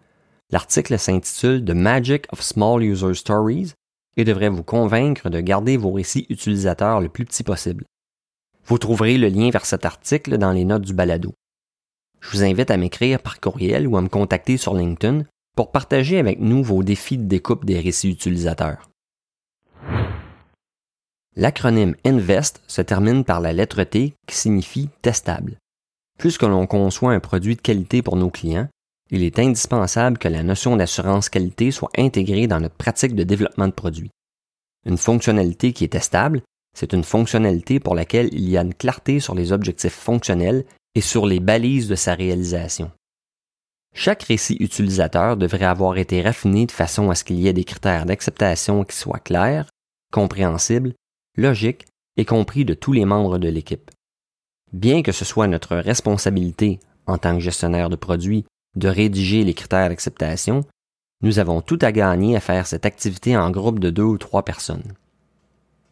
L'article 0.50 0.98
s'intitule 0.98 1.64
The 1.64 1.72
Magic 1.72 2.26
of 2.32 2.40
Small 2.40 2.82
User 2.82 3.12
Stories 3.14 3.74
et 4.16 4.24
devrait 4.24 4.48
vous 4.48 4.62
convaincre 4.62 5.28
de 5.28 5.40
garder 5.40 5.76
vos 5.76 5.92
récits 5.92 6.26
utilisateurs 6.30 7.00
le 7.00 7.08
plus 7.08 7.26
petit 7.26 7.42
possible. 7.42 7.84
Vous 8.64 8.78
trouverez 8.78 9.18
le 9.18 9.28
lien 9.28 9.50
vers 9.50 9.66
cet 9.66 9.84
article 9.84 10.38
dans 10.38 10.52
les 10.52 10.64
notes 10.64 10.82
du 10.82 10.94
balado. 10.94 11.34
Je 12.26 12.32
vous 12.32 12.44
invite 12.44 12.72
à 12.72 12.76
m'écrire 12.76 13.20
par 13.20 13.38
courriel 13.38 13.86
ou 13.86 13.96
à 13.96 14.02
me 14.02 14.08
contacter 14.08 14.56
sur 14.56 14.74
LinkedIn 14.74 15.22
pour 15.54 15.70
partager 15.70 16.18
avec 16.18 16.40
nous 16.40 16.60
vos 16.64 16.82
défis 16.82 17.18
de 17.18 17.24
découpe 17.24 17.64
des 17.64 17.78
récits 17.78 18.10
utilisateurs. 18.10 18.90
L'acronyme 21.36 21.94
INVEST 22.04 22.62
se 22.66 22.82
termine 22.82 23.22
par 23.22 23.40
la 23.40 23.52
lettre 23.52 23.84
T 23.84 24.14
qui 24.26 24.36
signifie 24.36 24.88
testable. 25.02 25.56
Puisque 26.18 26.42
l'on 26.42 26.66
conçoit 26.66 27.12
un 27.12 27.20
produit 27.20 27.54
de 27.54 27.60
qualité 27.60 28.02
pour 28.02 28.16
nos 28.16 28.30
clients, 28.30 28.68
il 29.10 29.22
est 29.22 29.38
indispensable 29.38 30.18
que 30.18 30.26
la 30.26 30.42
notion 30.42 30.76
d'assurance 30.76 31.28
qualité 31.28 31.70
soit 31.70 31.90
intégrée 31.96 32.48
dans 32.48 32.58
notre 32.58 32.74
pratique 32.74 33.14
de 33.14 33.22
développement 33.22 33.68
de 33.68 33.72
produits. 33.72 34.10
Une 34.84 34.98
fonctionnalité 34.98 35.72
qui 35.72 35.84
est 35.84 35.92
testable, 35.92 36.42
c'est 36.76 36.92
une 36.92 37.04
fonctionnalité 37.04 37.78
pour 37.78 37.94
laquelle 37.94 38.30
il 38.32 38.48
y 38.48 38.56
a 38.56 38.62
une 38.62 38.74
clarté 38.74 39.20
sur 39.20 39.36
les 39.36 39.52
objectifs 39.52 39.94
fonctionnels 39.94 40.64
et 40.96 41.02
sur 41.02 41.26
les 41.26 41.40
balises 41.40 41.86
de 41.86 41.94
sa 41.94 42.14
réalisation. 42.14 42.90
Chaque 43.94 44.24
récit 44.24 44.56
utilisateur 44.60 45.36
devrait 45.36 45.64
avoir 45.64 45.98
été 45.98 46.22
raffiné 46.22 46.66
de 46.66 46.72
façon 46.72 47.10
à 47.10 47.14
ce 47.14 47.22
qu'il 47.22 47.38
y 47.38 47.48
ait 47.48 47.52
des 47.52 47.64
critères 47.64 48.06
d'acceptation 48.06 48.82
qui 48.82 48.96
soient 48.96 49.20
clairs, 49.20 49.68
compréhensibles 50.10 50.94
logique 51.36 51.84
et 52.16 52.24
compris 52.24 52.64
de 52.64 52.74
tous 52.74 52.92
les 52.92 53.04
membres 53.04 53.38
de 53.38 53.48
l'équipe. 53.48 53.90
Bien 54.72 55.02
que 55.02 55.12
ce 55.12 55.24
soit 55.24 55.46
notre 55.46 55.76
responsabilité, 55.76 56.80
en 57.06 57.18
tant 57.18 57.34
que 57.34 57.40
gestionnaire 57.40 57.90
de 57.90 57.96
produits, 57.96 58.46
de 58.74 58.88
rédiger 58.88 59.44
les 59.44 59.54
critères 59.54 59.90
d'acceptation, 59.90 60.64
nous 61.22 61.38
avons 61.38 61.60
tout 61.60 61.78
à 61.82 61.92
gagner 61.92 62.36
à 62.36 62.40
faire 62.40 62.66
cette 62.66 62.86
activité 62.86 63.36
en 63.36 63.50
groupe 63.50 63.80
de 63.80 63.90
deux 63.90 64.02
ou 64.02 64.18
trois 64.18 64.44
personnes. 64.44 64.94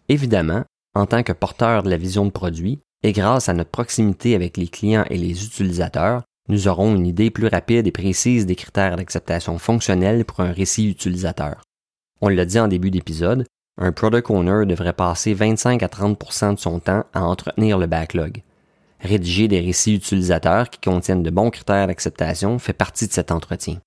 Évidemment, 0.08 0.64
en 0.94 1.06
tant 1.06 1.22
que 1.22 1.32
porteur 1.32 1.82
de 1.82 1.90
la 1.90 1.96
vision 1.96 2.24
de 2.24 2.30
produit, 2.30 2.80
et 3.04 3.12
grâce 3.12 3.50
à 3.50 3.52
notre 3.52 3.70
proximité 3.70 4.34
avec 4.34 4.56
les 4.56 4.66
clients 4.66 5.04
et 5.10 5.18
les 5.18 5.44
utilisateurs, 5.44 6.22
nous 6.48 6.68
aurons 6.68 6.96
une 6.96 7.06
idée 7.06 7.30
plus 7.30 7.48
rapide 7.48 7.86
et 7.86 7.92
précise 7.92 8.46
des 8.46 8.56
critères 8.56 8.96
d'acceptation 8.96 9.58
fonctionnels 9.58 10.24
pour 10.24 10.40
un 10.40 10.52
récit 10.52 10.88
utilisateur. 10.88 11.62
On 12.22 12.28
l'a 12.28 12.46
dit 12.46 12.58
en 12.58 12.66
début 12.66 12.90
d'épisode, 12.90 13.44
un 13.76 13.92
product 13.92 14.30
owner 14.30 14.64
devrait 14.66 14.94
passer 14.94 15.34
25 15.34 15.82
à 15.82 15.86
30% 15.86 16.54
de 16.54 16.58
son 16.58 16.80
temps 16.80 17.04
à 17.12 17.22
entretenir 17.22 17.76
le 17.76 17.86
backlog. 17.86 18.42
Rédiger 19.00 19.48
des 19.48 19.60
récits 19.60 19.96
utilisateurs 19.96 20.70
qui 20.70 20.80
contiennent 20.80 21.22
de 21.22 21.30
bons 21.30 21.50
critères 21.50 21.88
d'acceptation 21.88 22.58
fait 22.58 22.72
partie 22.72 23.06
de 23.06 23.12
cet 23.12 23.30
entretien. 23.30 23.80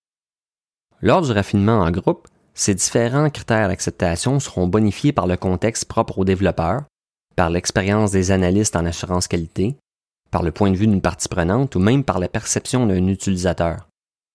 Lors 1.02 1.24
du 1.24 1.32
raffinement 1.32 1.80
en 1.80 1.90
groupe, 1.90 2.28
ces 2.54 2.76
différents 2.76 3.32
critères 3.32 3.70
d'acceptation 3.70 4.40
seront 4.40 4.68
bonifiés 4.68 5.12
par 5.12 5.26
le 5.26 5.38
contexte 5.38 5.86
propre 5.86 6.20
aux 6.20 6.26
développeurs, 6.26 6.84
par 7.38 7.52
l'expérience 7.52 8.12
des 8.12 8.32
analystes 8.32 8.76
en 8.76 8.86
assurance 8.86 9.28
qualité, 9.28 9.76
par 10.32 10.42
le 10.42 10.52
point 10.52 10.72
de 10.72 10.76
vue 10.76 10.88
d'une 10.88 11.02
partie 11.02 11.30
prenante 11.30 11.76
ou 11.76 11.80
même 11.80 12.04
par 12.04 12.20
la 12.20 12.28
perception 12.28 12.88
d'un 12.88 13.08
utilisateur. 13.08 13.88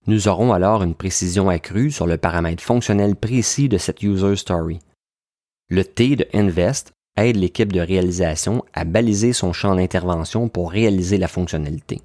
Nous 0.06 0.28
aurons 0.28 0.52
alors 0.52 0.84
une 0.84 0.94
précision 0.94 1.48
accrue 1.48 1.90
sur 1.90 2.06
le 2.06 2.16
paramètre 2.16 2.62
fonctionnel 2.62 3.16
précis 3.16 3.68
de 3.68 3.76
cette 3.76 4.02
user 4.04 4.36
story. 4.36 4.78
Le 5.68 5.84
T 5.84 6.14
de 6.14 6.26
Invest 6.32 6.92
aide 7.16 7.36
l'équipe 7.36 7.72
de 7.72 7.80
réalisation 7.80 8.64
à 8.72 8.84
baliser 8.84 9.32
son 9.32 9.52
champ 9.52 9.74
d'intervention 9.74 10.48
pour 10.48 10.70
réaliser 10.70 11.18
la 11.18 11.28
fonctionnalité. 11.28 12.00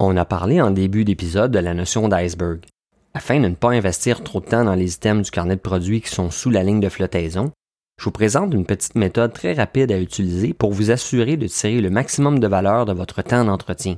On 0.00 0.16
a 0.16 0.24
parlé 0.24 0.60
en 0.60 0.72
début 0.72 1.04
d'épisode 1.04 1.52
de 1.52 1.60
la 1.60 1.72
notion 1.72 2.08
d'iceberg. 2.08 2.66
Afin 3.14 3.38
de 3.38 3.46
ne 3.46 3.54
pas 3.54 3.70
investir 3.70 4.24
trop 4.24 4.40
de 4.40 4.46
temps 4.46 4.64
dans 4.64 4.74
les 4.74 4.94
items 4.94 5.24
du 5.24 5.30
carnet 5.30 5.54
de 5.54 5.60
produits 5.60 6.00
qui 6.00 6.08
sont 6.08 6.32
sous 6.32 6.50
la 6.50 6.64
ligne 6.64 6.80
de 6.80 6.88
flottaison, 6.88 7.52
je 7.98 8.04
vous 8.04 8.10
présente 8.10 8.52
une 8.52 8.66
petite 8.66 8.96
méthode 8.96 9.32
très 9.32 9.54
rapide 9.54 9.92
à 9.92 10.00
utiliser 10.00 10.52
pour 10.52 10.72
vous 10.72 10.90
assurer 10.90 11.36
de 11.36 11.46
tirer 11.46 11.80
le 11.80 11.90
maximum 11.90 12.38
de 12.38 12.46
valeur 12.46 12.84
de 12.84 12.92
votre 12.92 13.22
temps 13.22 13.44
d'entretien. 13.44 13.96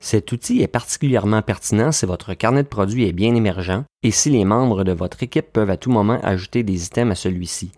Cet 0.00 0.32
outil 0.32 0.62
est 0.62 0.68
particulièrement 0.68 1.42
pertinent 1.42 1.92
si 1.92 2.06
votre 2.06 2.34
carnet 2.34 2.62
de 2.62 2.68
produits 2.68 3.06
est 3.06 3.12
bien 3.12 3.34
émergent 3.34 3.84
et 4.02 4.10
si 4.10 4.30
les 4.30 4.44
membres 4.44 4.84
de 4.84 4.92
votre 4.92 5.22
équipe 5.22 5.52
peuvent 5.52 5.70
à 5.70 5.76
tout 5.76 5.90
moment 5.90 6.20
ajouter 6.22 6.62
des 6.62 6.86
items 6.86 7.12
à 7.12 7.14
celui-ci. 7.14 7.72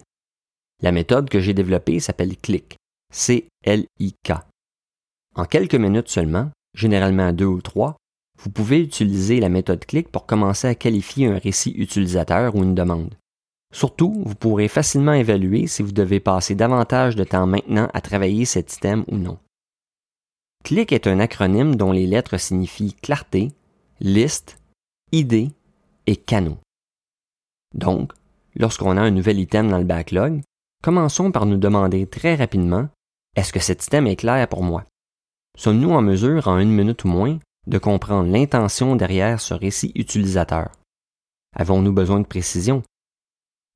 La 0.83 0.93
méthode 0.93 1.31
que 1.31 1.41
j'ai 1.41 1.55
développée 1.55 2.01
s'appelle 2.01 2.37
CLIC, 2.37 2.77
C-L-I-K. 3.13 4.33
En 5.35 5.45
quelques 5.45 5.75
minutes 5.75 6.09
seulement, 6.09 6.51
généralement 6.75 7.33
deux 7.33 7.47
ou 7.47 7.63
trois, 7.63 7.97
vous 8.39 8.51
pouvez 8.51 8.81
utiliser 8.81 9.41
la 9.41 9.49
méthode 9.49 9.85
clic 9.87 10.09
pour 10.09 10.27
commencer 10.27 10.69
à 10.69 10.75
qualifier 10.75 11.27
un 11.27 11.39
récit 11.39 11.73
utilisateur 11.77 12.55
ou 12.55 12.63
une 12.63 12.75
demande. 12.75 13.15
Surtout, 13.77 14.23
vous 14.25 14.35
pourrez 14.35 14.69
facilement 14.69 15.13
évaluer 15.13 15.67
si 15.67 15.83
vous 15.83 15.93
devez 15.93 16.19
passer 16.19 16.55
davantage 16.55 17.15
de 17.15 17.25
temps 17.25 17.47
maintenant 17.47 17.91
à 17.93 18.01
travailler 18.01 18.47
cet 18.47 18.73
item 18.73 19.05
ou 19.07 19.19
non. 19.19 19.39
CLIC 20.65 20.93
est 20.93 21.07
un 21.07 21.21
acronyme 21.21 21.77
dont 21.77 21.93
les 21.93 22.07
lettres 22.07 22.39
signifient 22.39 22.95
clarté, 22.95 23.53
liste, 24.01 24.57
idée 25.13 25.51
et 26.07 26.17
canot. 26.17 26.57
Donc, 27.75 28.15
lorsqu'on 28.55 28.97
a 28.97 29.03
un 29.03 29.11
nouvel 29.11 29.39
item 29.39 29.69
dans 29.69 29.77
le 29.77 29.85
backlog, 29.85 30.41
commençons 30.83 31.31
par 31.31 31.45
nous 31.45 31.59
demander 31.59 32.07
très 32.07 32.35
rapidement 32.35 32.89
est-ce 33.37 33.53
que 33.53 33.61
cet 33.61 33.85
item 33.85 34.07
est 34.07 34.17
clair 34.17 34.49
pour 34.49 34.63
moi? 34.63 34.85
Sommes-nous 35.59 35.91
en 35.91 36.01
mesure, 36.01 36.49
en 36.49 36.59
une 36.59 36.73
minute 36.73 37.05
ou 37.05 37.09
moins, 37.09 37.39
de 37.67 37.77
comprendre 37.77 38.33
l'intention 38.33 38.97
derrière 38.97 39.39
ce 39.39 39.53
récit 39.53 39.93
utilisateur? 39.97 40.71
Avons-nous 41.55 41.93
besoin 41.93 42.21
de 42.21 42.27
précision? 42.27 42.83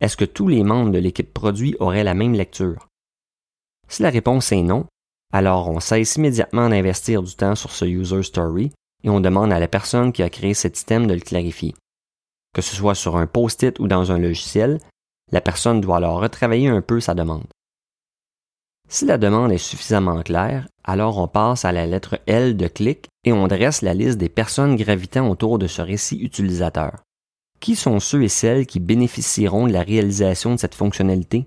Est-ce 0.00 0.16
que 0.16 0.24
tous 0.24 0.48
les 0.48 0.64
membres 0.64 0.90
de 0.90 0.98
l'équipe 0.98 1.32
produit 1.32 1.76
auraient 1.78 2.04
la 2.04 2.14
même 2.14 2.32
lecture? 2.32 2.88
Si 3.88 4.02
la 4.02 4.10
réponse 4.10 4.50
est 4.52 4.62
non, 4.62 4.86
alors 5.32 5.68
on 5.68 5.80
cesse 5.80 6.16
immédiatement 6.16 6.68
d'investir 6.68 7.22
du 7.22 7.34
temps 7.34 7.54
sur 7.54 7.70
ce 7.70 7.84
user 7.84 8.22
story 8.22 8.72
et 9.04 9.10
on 9.10 9.20
demande 9.20 9.52
à 9.52 9.58
la 9.58 9.68
personne 9.68 10.12
qui 10.12 10.22
a 10.22 10.30
créé 10.30 10.54
cet 10.54 10.80
item 10.80 11.06
de 11.06 11.14
le 11.14 11.20
clarifier. 11.20 11.74
Que 12.54 12.62
ce 12.62 12.74
soit 12.74 12.94
sur 12.94 13.16
un 13.16 13.26
post-it 13.26 13.78
ou 13.78 13.88
dans 13.88 14.10
un 14.10 14.18
logiciel, 14.18 14.78
la 15.32 15.40
personne 15.40 15.80
doit 15.80 15.98
alors 15.98 16.20
retravailler 16.20 16.68
un 16.68 16.82
peu 16.82 17.00
sa 17.00 17.14
demande. 17.14 17.46
Si 18.88 19.04
la 19.04 19.18
demande 19.18 19.52
est 19.52 19.58
suffisamment 19.58 20.22
claire, 20.22 20.66
alors 20.82 21.18
on 21.18 21.28
passe 21.28 21.64
à 21.64 21.70
la 21.70 21.86
lettre 21.86 22.18
L 22.26 22.56
de 22.56 22.66
clic 22.66 23.06
et 23.24 23.32
on 23.32 23.46
dresse 23.46 23.82
la 23.82 23.94
liste 23.94 24.18
des 24.18 24.28
personnes 24.28 24.74
gravitant 24.74 25.28
autour 25.28 25.58
de 25.58 25.68
ce 25.68 25.82
récit 25.82 26.18
utilisateur. 26.18 27.02
Qui 27.60 27.76
sont 27.76 28.00
ceux 28.00 28.22
et 28.22 28.28
celles 28.28 28.66
qui 28.66 28.80
bénéficieront 28.80 29.66
de 29.66 29.72
la 29.72 29.82
réalisation 29.82 30.54
de 30.54 30.58
cette 30.58 30.74
fonctionnalité? 30.74 31.44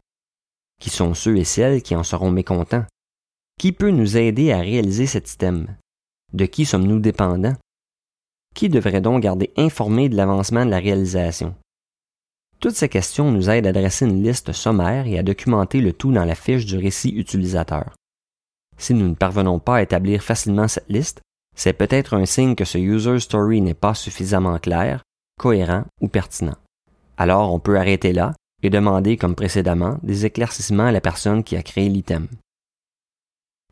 Qui 0.79 0.91
sont 0.91 1.15
ceux 1.15 1.37
et 1.37 1.43
celles 1.43 1.81
qui 1.81 1.95
en 1.95 2.03
seront 2.03 2.29
mécontents? 2.29 2.85
Qui 3.59 3.71
peut 3.71 3.89
nous 3.89 4.15
aider 4.15 4.51
à 4.51 4.59
réaliser 4.59 5.07
cet 5.07 5.25
système? 5.25 5.75
De 6.31 6.45
qui 6.45 6.65
sommes-nous 6.65 6.99
dépendants? 6.99 7.55
Qui 8.53 8.69
devrait 8.69 9.01
donc 9.01 9.23
garder 9.23 9.51
informé 9.57 10.07
de 10.07 10.15
l'avancement 10.15 10.65
de 10.65 10.69
la 10.69 10.77
réalisation? 10.77 11.55
Toutes 12.59 12.75
ces 12.75 12.89
questions 12.89 13.31
nous 13.31 13.49
aident 13.49 13.67
à 13.67 13.73
dresser 13.73 14.05
une 14.05 14.23
liste 14.23 14.51
sommaire 14.53 15.07
et 15.07 15.17
à 15.17 15.23
documenter 15.23 15.81
le 15.81 15.93
tout 15.93 16.11
dans 16.11 16.25
la 16.25 16.35
fiche 16.35 16.67
du 16.67 16.77
récit 16.77 17.09
utilisateur. 17.09 17.95
Si 18.77 18.93
nous 18.93 19.09
ne 19.09 19.15
parvenons 19.15 19.57
pas 19.59 19.77
à 19.77 19.81
établir 19.81 20.21
facilement 20.21 20.67
cette 20.67 20.89
liste, 20.89 21.21
c'est 21.55 21.73
peut-être 21.73 22.13
un 22.13 22.25
signe 22.25 22.55
que 22.55 22.65
ce 22.65 22.77
user 22.77 23.19
story 23.19 23.61
n'est 23.61 23.73
pas 23.73 23.95
suffisamment 23.95 24.59
clair, 24.59 25.01
cohérent 25.39 25.85
ou 26.01 26.07
pertinent. 26.07 26.57
Alors 27.17 27.53
on 27.53 27.59
peut 27.59 27.77
arrêter 27.77 28.13
là 28.13 28.33
et 28.61 28.69
demander, 28.69 29.17
comme 29.17 29.35
précédemment, 29.35 29.97
des 30.03 30.25
éclaircissements 30.25 30.85
à 30.85 30.91
la 30.91 31.01
personne 31.01 31.43
qui 31.43 31.55
a 31.55 31.63
créé 31.63 31.89
l'item. 31.89 32.27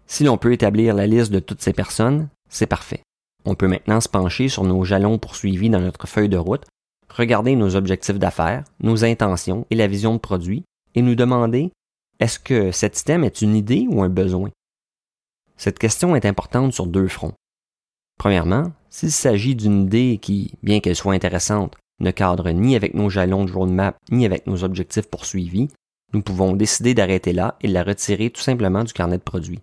Si 0.05 0.23
l'on 0.23 0.37
peut 0.37 0.51
établir 0.51 0.93
la 0.93 1.07
liste 1.07 1.31
de 1.31 1.39
toutes 1.39 1.61
ces 1.61 1.73
personnes, 1.73 2.27
c'est 2.49 2.65
parfait. 2.65 3.01
On 3.45 3.55
peut 3.55 3.67
maintenant 3.67 4.01
se 4.01 4.09
pencher 4.09 4.49
sur 4.49 4.63
nos 4.63 4.83
jalons 4.83 5.17
poursuivis 5.17 5.69
dans 5.69 5.79
notre 5.79 6.07
feuille 6.07 6.29
de 6.29 6.37
route 6.37 6.65
regarder 7.11 7.55
nos 7.55 7.75
objectifs 7.75 8.19
d'affaires, 8.19 8.63
nos 8.81 9.03
intentions 9.03 9.65
et 9.69 9.75
la 9.75 9.87
vision 9.87 10.13
de 10.13 10.19
produit 10.19 10.63
et 10.95 11.01
nous 11.01 11.15
demander 11.15 11.71
est-ce 12.19 12.39
que 12.39 12.71
cet 12.71 12.95
système 12.95 13.23
est 13.23 13.41
une 13.41 13.55
idée 13.55 13.87
ou 13.89 14.03
un 14.03 14.09
besoin? 14.09 14.49
Cette 15.57 15.79
question 15.79 16.15
est 16.15 16.25
importante 16.25 16.73
sur 16.73 16.87
deux 16.87 17.07
fronts. 17.07 17.33
Premièrement, 18.21 18.71
s'il 18.91 19.11
s'agit 19.11 19.55
d'une 19.55 19.81
idée 19.81 20.19
qui, 20.21 20.53
bien 20.61 20.79
qu'elle 20.79 20.95
soit 20.95 21.15
intéressante, 21.15 21.75
ne 21.99 22.11
cadre 22.11 22.51
ni 22.51 22.75
avec 22.75 22.93
nos 22.93 23.09
jalons 23.09 23.45
de 23.45 23.51
roadmap 23.51 23.97
ni 24.11 24.27
avec 24.27 24.45
nos 24.45 24.63
objectifs 24.63 25.09
poursuivis, 25.09 25.69
nous 26.13 26.21
pouvons 26.21 26.55
décider 26.55 26.93
d'arrêter 26.93 27.33
là 27.33 27.57
et 27.61 27.67
de 27.67 27.73
la 27.73 27.81
retirer 27.81 28.29
tout 28.29 28.43
simplement 28.43 28.83
du 28.83 28.93
carnet 28.93 29.17
de 29.17 29.23
produits. 29.23 29.61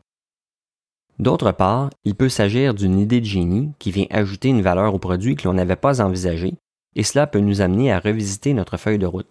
D'autre 1.21 1.53
part, 1.53 1.91
il 2.03 2.17
peut 2.17 2.29
s'agir 2.29 2.75
d'une 2.75 2.99
idée 2.99 3.21
de 3.21 3.27
génie 3.27 3.71
qui 3.79 3.93
vient 3.93 4.09
ajouter 4.11 4.49
une 4.49 4.63
valeur 4.63 4.93
au 4.93 4.99
produit 4.99 5.37
que 5.37 5.47
l'on 5.47 5.55
n'avait 5.55 5.77
pas 5.77 6.01
envisagé 6.01 6.55
et 6.97 7.05
cela 7.05 7.29
peut 7.29 7.39
nous 7.39 7.61
amener 7.61 7.93
à 7.93 8.01
revisiter 8.01 8.55
notre 8.55 8.77
feuille 8.77 8.99
de 8.99 9.07
route. 9.07 9.31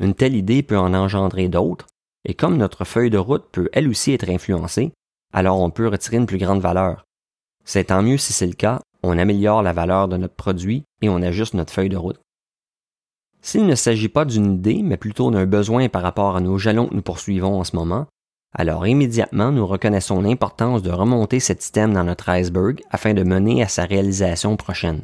Une 0.00 0.14
telle 0.14 0.34
idée 0.34 0.64
peut 0.64 0.78
en 0.78 0.94
engendrer 0.94 1.46
d'autres, 1.46 1.86
et 2.24 2.34
comme 2.34 2.56
notre 2.56 2.84
feuille 2.84 3.10
de 3.10 3.18
route 3.18 3.46
peut 3.52 3.68
elle 3.72 3.86
aussi 3.88 4.10
être 4.10 4.28
influencée, 4.28 4.90
alors 5.32 5.60
on 5.60 5.70
peut 5.70 5.86
retirer 5.86 6.16
une 6.16 6.26
plus 6.26 6.38
grande 6.38 6.60
valeur. 6.60 7.04
C'est 7.66 7.84
tant 7.84 8.02
mieux 8.02 8.16
si 8.16 8.32
c'est 8.32 8.46
le 8.46 8.52
cas, 8.52 8.80
on 9.02 9.18
améliore 9.18 9.62
la 9.62 9.72
valeur 9.72 10.08
de 10.08 10.16
notre 10.16 10.34
produit 10.34 10.84
et 11.02 11.08
on 11.08 11.20
ajuste 11.20 11.54
notre 11.54 11.72
feuille 11.72 11.88
de 11.88 11.96
route. 11.96 12.20
S'il 13.42 13.66
ne 13.66 13.74
s'agit 13.74 14.08
pas 14.08 14.24
d'une 14.24 14.54
idée, 14.54 14.82
mais 14.82 14.96
plutôt 14.96 15.30
d'un 15.30 15.46
besoin 15.46 15.88
par 15.88 16.02
rapport 16.02 16.36
à 16.36 16.40
nos 16.40 16.58
jalons 16.58 16.88
que 16.88 16.94
nous 16.94 17.02
poursuivons 17.02 17.58
en 17.58 17.64
ce 17.64 17.76
moment, 17.76 18.06
alors 18.54 18.86
immédiatement 18.86 19.52
nous 19.52 19.66
reconnaissons 19.66 20.20
l'importance 20.22 20.82
de 20.82 20.90
remonter 20.90 21.40
cet 21.40 21.60
système 21.60 21.92
dans 21.92 22.04
notre 22.04 22.28
iceberg 22.28 22.80
afin 22.90 23.14
de 23.14 23.22
mener 23.22 23.62
à 23.62 23.68
sa 23.68 23.84
réalisation 23.84 24.56
prochaine. 24.56 25.02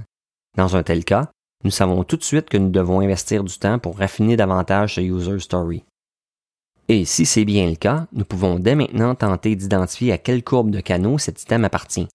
Dans 0.56 0.76
un 0.76 0.82
tel 0.82 1.04
cas, 1.04 1.30
nous 1.64 1.70
savons 1.70 2.04
tout 2.04 2.16
de 2.16 2.24
suite 2.24 2.48
que 2.48 2.56
nous 2.56 2.70
devons 2.70 3.00
investir 3.00 3.44
du 3.44 3.58
temps 3.58 3.78
pour 3.78 3.98
raffiner 3.98 4.36
davantage 4.36 4.96
ce 4.96 5.00
user 5.00 5.38
story. 5.38 5.84
Et 6.88 7.04
si 7.04 7.26
c'est 7.26 7.44
bien 7.44 7.68
le 7.68 7.76
cas, 7.76 8.06
nous 8.12 8.24
pouvons 8.24 8.58
dès 8.58 8.74
maintenant 8.74 9.14
tenter 9.14 9.54
d'identifier 9.54 10.12
à 10.12 10.18
quelle 10.18 10.42
courbe 10.42 10.70
de 10.70 10.80
canaux 10.80 11.18
cet 11.18 11.42
item 11.42 11.64
appartient. 11.64 12.08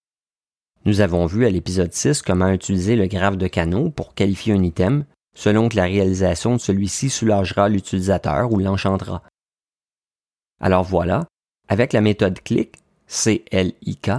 Nous 0.84 1.00
avons 1.00 1.26
vu 1.26 1.44
à 1.44 1.50
l'épisode 1.50 1.92
6 1.92 2.22
comment 2.22 2.48
utiliser 2.48 2.96
le 2.96 3.06
graphe 3.06 3.36
de 3.36 3.46
canaux 3.46 3.90
pour 3.90 4.14
qualifier 4.14 4.54
un 4.54 4.62
item, 4.62 5.04
selon 5.34 5.68
que 5.68 5.76
la 5.76 5.84
réalisation 5.84 6.54
de 6.54 6.60
celui-ci 6.60 7.10
soulagera 7.10 7.68
l'utilisateur 7.68 8.52
ou 8.52 8.58
l'enchantera. 8.58 9.22
Alors 10.60 10.84
voilà, 10.84 11.26
avec 11.68 11.92
la 11.92 12.00
méthode 12.00 12.40
CLIC, 12.42 12.76
C-L-I-K, 13.06 14.10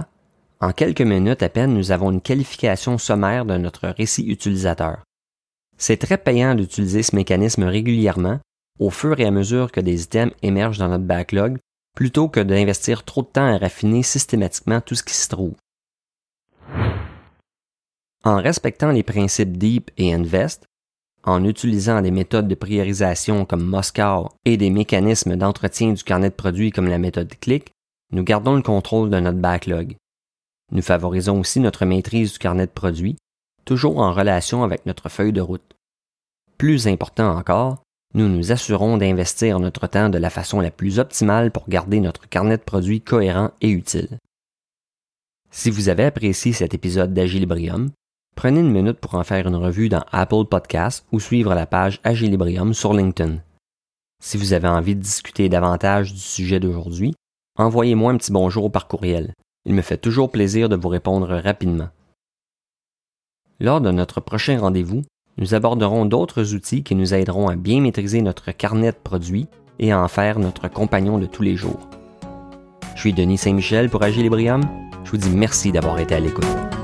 en 0.60 0.72
quelques 0.72 1.00
minutes 1.00 1.42
à 1.42 1.48
peine, 1.48 1.74
nous 1.74 1.90
avons 1.90 2.10
une 2.10 2.20
qualification 2.20 2.98
sommaire 2.98 3.46
de 3.46 3.56
notre 3.56 3.88
récit 3.88 4.26
utilisateur. 4.26 5.02
C'est 5.78 5.96
très 5.96 6.18
payant 6.18 6.54
d'utiliser 6.54 7.02
ce 7.02 7.16
mécanisme 7.16 7.64
régulièrement 7.64 8.40
au 8.78 8.90
fur 8.90 9.18
et 9.20 9.26
à 9.26 9.30
mesure 9.30 9.72
que 9.72 9.80
des 9.80 10.04
items 10.04 10.34
émergent 10.42 10.78
dans 10.78 10.88
notre 10.88 11.04
backlog, 11.04 11.58
plutôt 11.94 12.28
que 12.28 12.40
d'investir 12.40 13.04
trop 13.04 13.22
de 13.22 13.28
temps 13.28 13.46
à 13.46 13.58
raffiner 13.58 14.02
systématiquement 14.02 14.80
tout 14.80 14.94
ce 14.94 15.02
qui 15.02 15.14
se 15.14 15.28
trouve. 15.28 15.54
En 18.30 18.40
respectant 18.40 18.92
les 18.92 19.02
principes 19.02 19.58
Deep 19.58 19.90
et 19.98 20.14
Invest, 20.14 20.64
en 21.24 21.44
utilisant 21.44 22.00
des 22.00 22.12
méthodes 22.12 22.46
de 22.46 22.54
priorisation 22.54 23.44
comme 23.44 23.64
Moscow 23.64 24.28
et 24.44 24.56
des 24.56 24.70
mécanismes 24.70 25.34
d'entretien 25.34 25.94
du 25.94 26.04
carnet 26.04 26.30
de 26.30 26.34
produits 26.36 26.70
comme 26.70 26.86
la 26.86 26.98
méthode 26.98 27.34
Click, 27.40 27.72
nous 28.12 28.22
gardons 28.22 28.54
le 28.54 28.62
contrôle 28.62 29.10
de 29.10 29.18
notre 29.18 29.38
backlog. 29.38 29.96
Nous 30.70 30.80
favorisons 30.80 31.40
aussi 31.40 31.58
notre 31.58 31.84
maîtrise 31.84 32.34
du 32.34 32.38
carnet 32.38 32.66
de 32.66 32.70
produits 32.70 33.16
toujours 33.64 33.98
en 33.98 34.12
relation 34.12 34.62
avec 34.62 34.86
notre 34.86 35.08
feuille 35.08 35.32
de 35.32 35.40
route. 35.40 35.74
Plus 36.56 36.86
important 36.86 37.36
encore, 37.36 37.82
nous 38.14 38.28
nous 38.28 38.52
assurons 38.52 38.96
d'investir 38.96 39.58
notre 39.58 39.88
temps 39.88 40.08
de 40.08 40.18
la 40.18 40.30
façon 40.30 40.60
la 40.60 40.70
plus 40.70 41.00
optimale 41.00 41.50
pour 41.50 41.68
garder 41.68 41.98
notre 41.98 42.28
carnet 42.28 42.58
de 42.58 42.62
produits 42.62 43.00
cohérent 43.00 43.50
et 43.60 43.70
utile. 43.70 44.20
Si 45.50 45.68
vous 45.68 45.88
avez 45.88 46.04
apprécié 46.04 46.52
cet 46.52 46.74
épisode 46.74 47.12
d'Agilibrium, 47.12 47.90
prenez 48.40 48.60
une 48.60 48.72
minute 48.72 48.98
pour 48.98 49.16
en 49.16 49.22
faire 49.22 49.46
une 49.46 49.56
revue 49.56 49.90
dans 49.90 50.02
Apple 50.12 50.46
Podcasts 50.48 51.04
ou 51.12 51.20
suivre 51.20 51.54
la 51.54 51.66
page 51.66 52.00
Agilibrium 52.04 52.72
sur 52.72 52.94
LinkedIn. 52.94 53.34
Si 54.18 54.38
vous 54.38 54.54
avez 54.54 54.66
envie 54.66 54.96
de 54.96 55.02
discuter 55.02 55.50
davantage 55.50 56.14
du 56.14 56.18
sujet 56.18 56.58
d'aujourd'hui, 56.58 57.12
envoyez-moi 57.58 58.10
un 58.10 58.16
petit 58.16 58.32
bonjour 58.32 58.72
par 58.72 58.88
courriel. 58.88 59.34
Il 59.66 59.74
me 59.74 59.82
fait 59.82 59.98
toujours 59.98 60.30
plaisir 60.30 60.70
de 60.70 60.76
vous 60.76 60.88
répondre 60.88 61.28
rapidement. 61.28 61.90
Lors 63.60 63.82
de 63.82 63.90
notre 63.90 64.22
prochain 64.22 64.58
rendez-vous, 64.58 65.02
nous 65.36 65.52
aborderons 65.52 66.06
d'autres 66.06 66.54
outils 66.54 66.82
qui 66.82 66.94
nous 66.94 67.12
aideront 67.12 67.50
à 67.50 67.56
bien 67.56 67.82
maîtriser 67.82 68.22
notre 68.22 68.52
carnet 68.52 68.92
de 68.92 68.96
produits 68.96 69.48
et 69.78 69.92
à 69.92 70.00
en 70.00 70.08
faire 70.08 70.38
notre 70.38 70.68
compagnon 70.68 71.18
de 71.18 71.26
tous 71.26 71.42
les 71.42 71.56
jours. 71.56 71.90
Je 72.94 73.00
suis 73.00 73.12
Denis 73.12 73.36
Saint-Michel 73.36 73.90
pour 73.90 74.02
Agilibrium. 74.02 74.62
Je 75.04 75.10
vous 75.10 75.18
dis 75.18 75.36
merci 75.36 75.72
d'avoir 75.72 75.98
été 75.98 76.14
à 76.14 76.20
l'écoute. 76.20 76.79